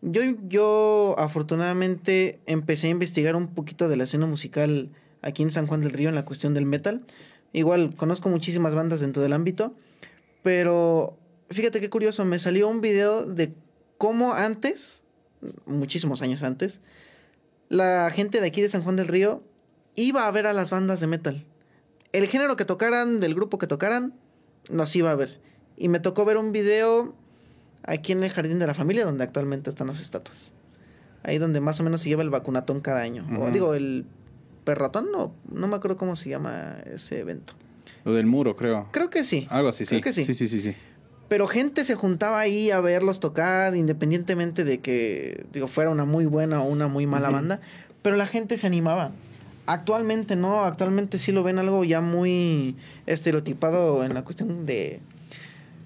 [0.00, 4.90] Yo, yo afortunadamente empecé a investigar un poquito de la escena musical
[5.22, 7.04] aquí en San Juan del Río en la cuestión del metal.
[7.52, 9.74] Igual conozco muchísimas bandas dentro del ámbito,
[10.42, 11.18] pero
[11.50, 13.54] fíjate qué curioso, me salió un video de
[13.96, 15.02] cómo antes,
[15.66, 16.80] muchísimos años antes,
[17.68, 19.42] la gente de aquí de San Juan del Río
[19.96, 21.44] iba a ver a las bandas de metal.
[22.12, 24.14] El género que tocaran, del grupo que tocaran,
[24.70, 25.40] nos iba a ver.
[25.78, 27.14] Y me tocó ver un video
[27.84, 30.52] aquí en el Jardín de la Familia, donde actualmente están las estatuas.
[31.22, 33.26] Ahí donde más o menos se lleva el vacunatón cada año.
[33.40, 34.04] O digo, el
[34.64, 37.54] perrotón, no, no me acuerdo cómo se llama ese evento.
[38.04, 38.88] Lo del muro, creo.
[38.92, 39.46] Creo que sí.
[39.50, 40.02] Algo así, creo sí.
[40.02, 40.24] Que sí.
[40.24, 40.76] Sí, sí, sí, sí.
[41.28, 46.24] Pero gente se juntaba ahí a verlos tocar, independientemente de que, digo, fuera una muy
[46.24, 47.60] buena o una muy mala banda.
[48.02, 49.12] Pero la gente se animaba.
[49.66, 55.00] Actualmente no, actualmente sí lo ven algo ya muy estereotipado en la cuestión de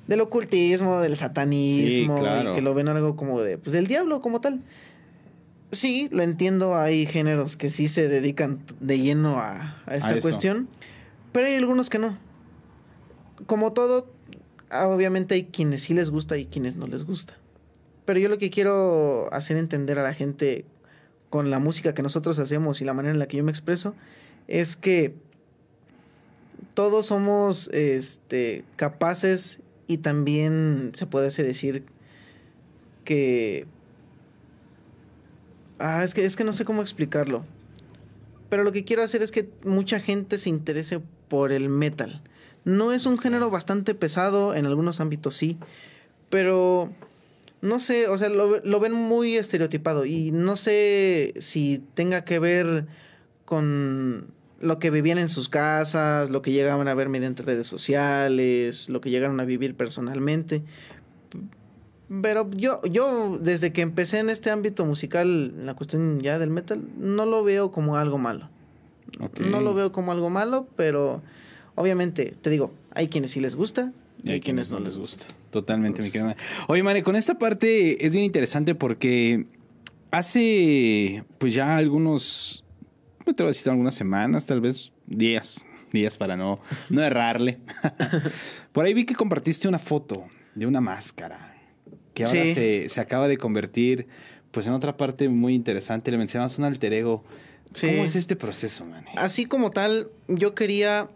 [0.07, 4.41] del ocultismo, del satanismo, y que lo ven algo como de, pues del diablo como
[4.41, 4.61] tal.
[5.71, 10.69] Sí, lo entiendo, hay géneros que sí se dedican de lleno a, a esta cuestión,
[11.33, 12.19] pero hay algunos que no.
[13.47, 14.13] Como todo,
[14.73, 17.37] Ah, obviamente hay quienes sí les gusta y quienes no les gusta.
[18.07, 20.65] Pero yo lo que quiero hacer entender a la gente
[21.29, 23.95] con la música que nosotros hacemos y la manera en la que yo me expreso
[24.49, 25.15] es que
[26.73, 31.85] todos somos este, capaces y también se puede decir
[33.05, 33.67] que...
[35.79, 37.45] Ah, es que, es que no sé cómo explicarlo.
[38.49, 42.23] Pero lo que quiero hacer es que mucha gente se interese por el metal
[42.65, 45.59] no es un género bastante pesado, en algunos ámbitos sí,
[46.31, 46.93] pero
[47.61, 52.87] no sé, o sea, lo, ven muy estereotipado y no sé si tenga que ver
[53.45, 54.29] con
[54.63, 59.01] lo que vivían en sus casas, lo que llegaban a ver mediante redes sociales, lo
[59.01, 60.63] que llegaron a vivir personalmente.
[62.23, 66.51] Pero yo, yo desde que empecé en este ámbito musical, en la cuestión ya del
[66.51, 68.49] metal, no lo veo como algo malo.
[69.39, 71.23] No lo veo como algo malo, pero
[71.75, 73.93] Obviamente, te digo, hay quienes sí les gusta
[74.23, 75.27] y, hay, quienes, no les gusta.
[75.51, 76.41] Totalmente, mi querido Mane.
[76.69, 79.47] Oye, Mane, con esta parte es bien interesante porque
[80.11, 82.62] hace pues ya algunos,
[83.27, 86.61] me te voy a decir algunas semanas, tal vez días, días para no,
[86.91, 87.59] no errarle.
[88.73, 91.55] Por ahí vi que compartiste una foto de una máscara
[92.15, 94.07] que ahora se, se, acaba de convertir
[94.51, 96.11] pues en otra parte muy interesante.
[96.11, 97.25] Le mencionabas un alter ego.
[97.81, 99.07] ¿Cómo es este proceso, man?
[99.17, 101.09] Así como tal, yo quería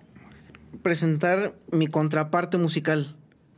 [0.83, 3.15] presentar mi contraparte musical.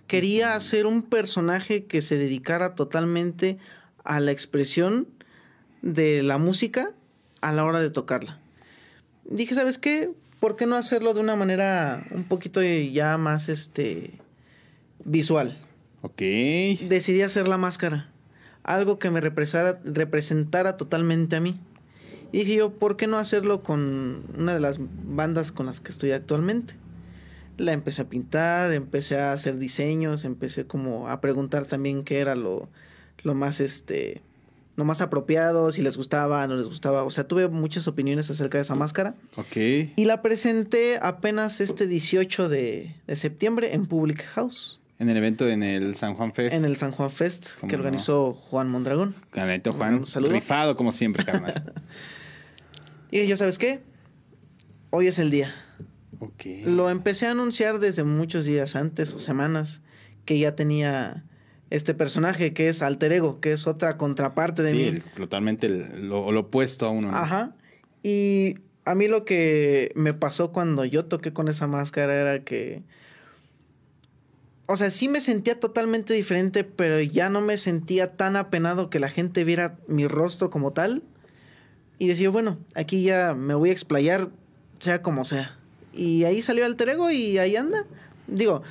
[0.09, 3.59] Quería hacer un personaje que se dedicara totalmente
[4.05, 5.07] a la expresión
[5.82, 6.92] de la música
[7.41, 8.39] a la hora de tocarla.
[9.24, 10.11] Dije, ¿sabes qué?
[10.41, 14.12] ¿Por qué no hacerlo de una manera un poquito ya más este
[15.05, 15.59] visual?
[16.03, 16.18] Ok.
[16.89, 18.11] Decidí hacer la máscara
[18.68, 21.59] algo que me representara, representara totalmente a mí.
[22.32, 25.91] Y dije yo, ¿por qué no hacerlo con una de las bandas con las que
[25.91, 26.74] estoy actualmente?
[27.57, 32.34] La empecé a pintar, empecé a hacer diseños, empecé como a preguntar también qué era
[32.34, 32.68] lo,
[33.22, 34.20] lo más este
[34.78, 37.02] lo más apropiado, si les gustaba, no les gustaba.
[37.02, 39.16] O sea, tuve muchas opiniones acerca de esa máscara.
[39.34, 39.56] Ok.
[39.96, 44.78] Y la presenté apenas este 18 de, de septiembre en Public House.
[45.00, 46.54] En el evento en el San Juan Fest.
[46.54, 49.16] En el San Juan Fest que organizó Juan Mondragón.
[49.32, 49.94] Canalito Juan.
[49.94, 51.72] Un Rifado como siempre, carnal.
[53.10, 53.80] y yo, ¿sabes qué?
[54.90, 55.52] Hoy es el día.
[56.20, 56.44] Ok.
[56.66, 59.80] Lo empecé a anunciar desde muchos días antes o semanas
[60.24, 61.24] que ya tenía
[61.70, 65.00] este personaje que es alter ego, que es otra contraparte de mí.
[65.16, 67.14] totalmente lo, opuesto a uno.
[67.14, 67.54] Ajá.
[68.02, 72.82] Y a mí lo que me pasó cuando yo toqué con esa máscara era que
[74.70, 78.98] o sea, sí me sentía totalmente diferente, pero ya no me sentía tan apenado que
[78.98, 81.02] la gente viera mi rostro como tal.
[81.98, 84.28] Y decía, bueno, aquí ya me voy a explayar,
[84.78, 85.56] sea como sea.
[85.94, 87.86] Y ahí salió el ego y ahí anda.
[88.26, 88.62] Digo,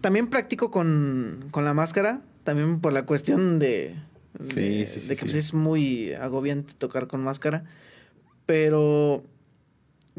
[0.00, 3.94] también practico con, con la máscara, también por la cuestión de,
[4.38, 7.64] de, de que pues, es muy agobiante tocar con máscara.
[8.46, 9.24] Pero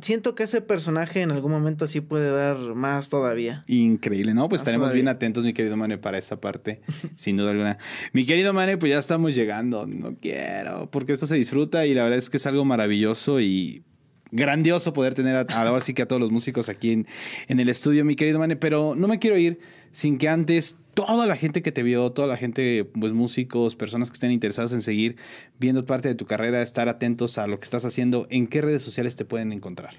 [0.01, 3.63] siento que ese personaje en algún momento sí puede dar más todavía.
[3.67, 4.49] Increíble, ¿no?
[4.49, 6.81] Pues estaremos bien atentos, mi querido Mane, para esa parte,
[7.15, 7.77] sin duda alguna.
[8.13, 9.87] Mi querido Mane, pues ya estamos llegando.
[9.87, 13.83] No quiero, porque esto se disfruta y la verdad es que es algo maravilloso y
[14.31, 17.07] grandioso poder tener a, ahora sí que a todos los músicos aquí en,
[17.47, 19.59] en el estudio, mi querido Mane, pero no me quiero ir
[19.91, 24.09] sin que antes toda la gente que te vio, toda la gente, pues músicos, personas
[24.09, 25.17] que estén interesadas en seguir
[25.59, 28.81] viendo parte de tu carrera, estar atentos a lo que estás haciendo, ¿en qué redes
[28.81, 29.93] sociales te pueden encontrar?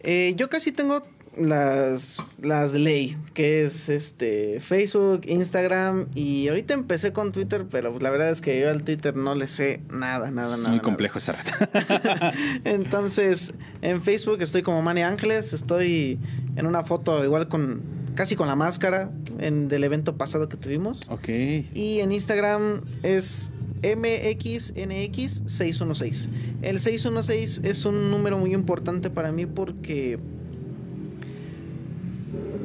[0.00, 1.06] Eh, yo casi tengo
[1.36, 8.10] las, las ley, que es este Facebook, Instagram y ahorita empecé con Twitter, pero la
[8.10, 10.70] verdad es que yo al Twitter no le sé nada, nada, es nada.
[10.70, 11.44] muy complejo esa red.
[12.64, 16.18] Entonces, en Facebook estoy como Mani Ángeles, estoy
[16.56, 17.82] en una foto igual con
[18.14, 21.08] casi con la máscara en, del evento pasado que tuvimos.
[21.08, 21.28] Ok.
[21.28, 23.52] Y en Instagram es
[23.82, 26.28] MXNX616.
[26.62, 30.20] El 616 es un número muy importante para mí porque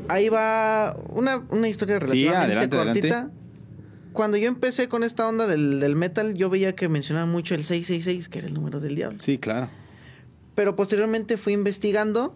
[0.10, 3.32] ahí va una, historia relativamente cortita.
[4.14, 7.64] Cuando yo empecé con esta onda del, del, metal, yo veía que mencionaba mucho el
[7.64, 9.20] 666, que era el número del diablo.
[9.20, 9.70] Sí, claro.
[10.55, 12.36] Pero posteriormente fui investigando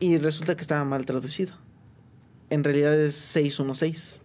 [0.00, 1.54] y resulta que estaba mal traducido
[2.50, 4.20] en realidad es 616.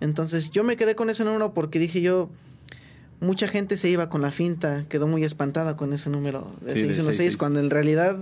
[0.00, 2.28] Entonces yo me quedé con ese número porque dije yo,
[3.20, 7.36] mucha gente se iba con la finta, quedó muy espantada con ese número de 616,
[7.36, 8.18] cuando en realidad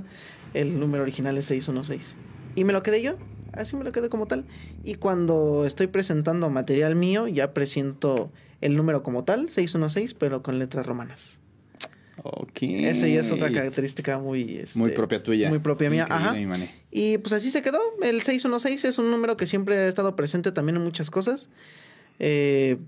[0.53, 2.17] el número original es 616.
[2.55, 3.17] Y me lo quedé yo,
[3.57, 4.45] así me lo quedé como tal.
[4.83, 8.31] Y cuando estoy presentando material mío, ya presento
[8.61, 11.41] el número como tal, 616, pero con letras romanas.
[12.23, 12.63] Ok.
[12.63, 14.57] Esa ya es otra característica muy...
[14.57, 15.49] Este, muy propia tuya.
[15.49, 16.07] Muy propia mía.
[16.09, 16.35] Ajá.
[16.91, 17.81] Y pues así se quedó.
[18.03, 21.51] El 616 es un número que siempre ha estado presente también en muchas cosas.
[22.21, 22.79] Eh,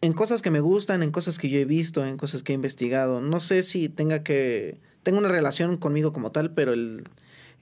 [0.00, 2.54] en cosas que me gustan, en cosas que yo he visto, en cosas que he
[2.54, 3.20] investigado.
[3.20, 4.78] No sé si tenga que...
[5.02, 7.04] Tengo una relación conmigo como tal, pero el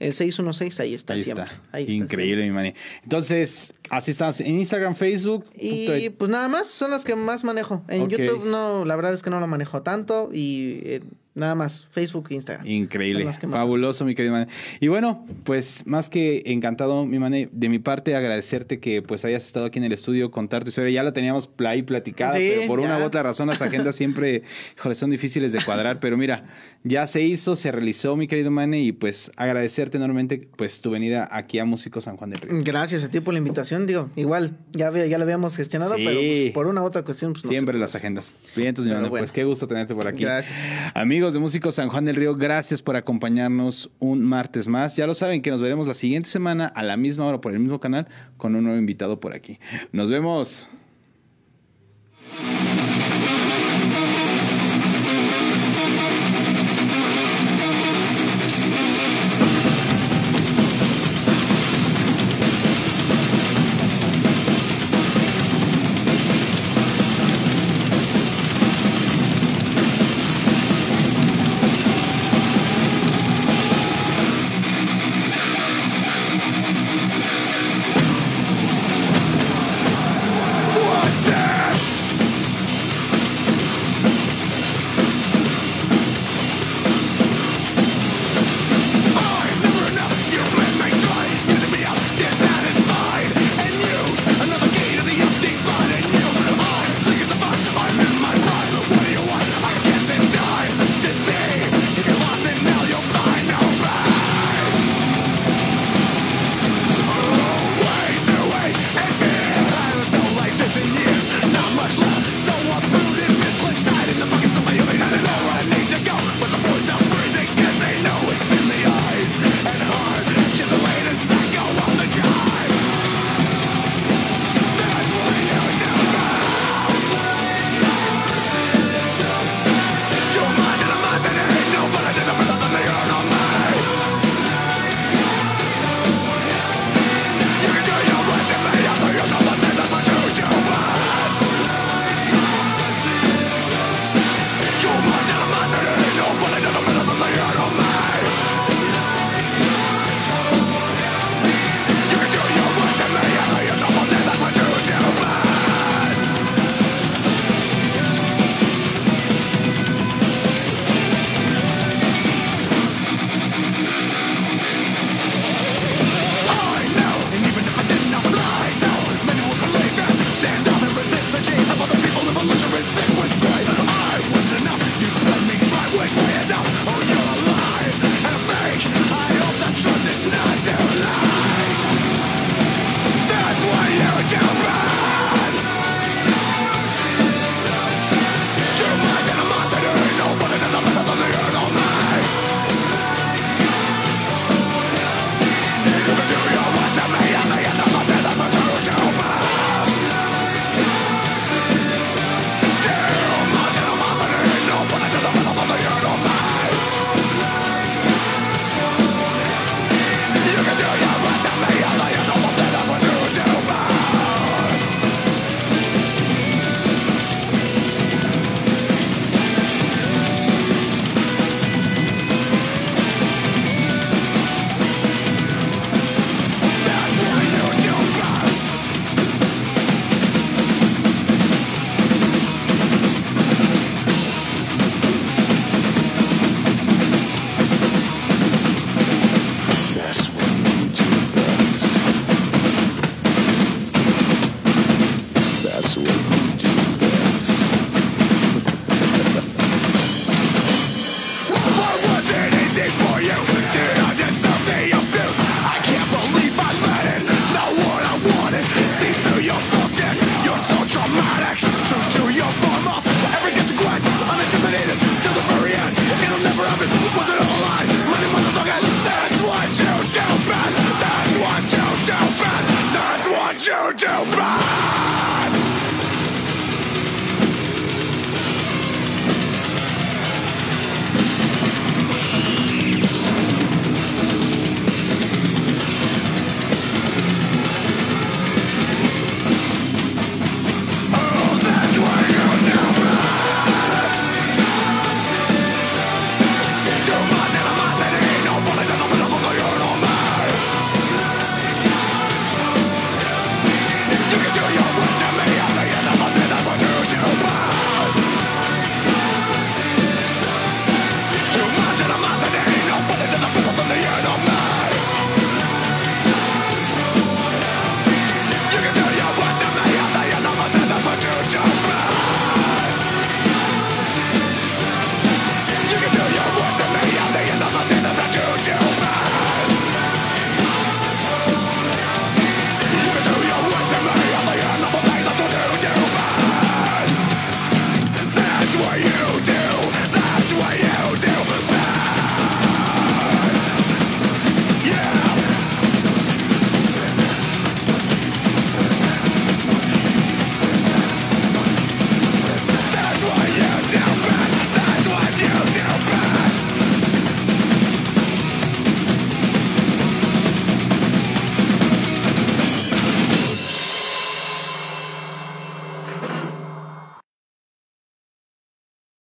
[0.01, 1.47] el 616 ahí está siempre.
[1.87, 2.75] Increíble, mi mani.
[3.03, 5.47] Entonces, así estás en Instagram, Facebook.
[5.55, 7.85] Y pues nada más, son las que más manejo.
[7.89, 11.01] En YouTube no, la verdad es que no lo manejo tanto y eh,
[11.39, 12.67] Nada más, Facebook e Instagram.
[12.67, 13.31] Increíble.
[13.33, 14.49] Fabuloso, mi querido Mane.
[14.81, 19.47] Y bueno, pues más que encantado, mi Mane, de mi parte agradecerte que pues hayas
[19.47, 20.91] estado aquí en el estudio, contar tu historia.
[20.91, 24.43] Ya la teníamos ahí platicada, pero por una u otra razón las agendas siempre,
[24.95, 26.01] son difíciles de cuadrar.
[26.01, 26.45] Pero mira,
[26.85, 31.29] ya se hizo, se realizó, mi querido Mane, y pues agradecerte enormemente pues tu venida
[31.31, 32.63] aquí a Músico San Juan del Río.
[32.65, 33.87] Gracias a ti por la invitación.
[33.87, 37.33] Digo, igual, ya, ya lo habíamos gestionado, pero pues, por una u otra cuestión.
[37.33, 38.35] Pues, siempre las agendas.
[38.57, 40.25] Bien, entonces, mi Mane, pues qué gusto tenerte por aquí.
[40.25, 40.59] Gracias.
[40.95, 44.97] Amigos, de Músicos San Juan del Río, gracias por acompañarnos un martes más.
[44.97, 47.59] Ya lo saben que nos veremos la siguiente semana a la misma hora por el
[47.59, 49.59] mismo canal con un nuevo invitado por aquí.
[49.93, 50.67] Nos vemos.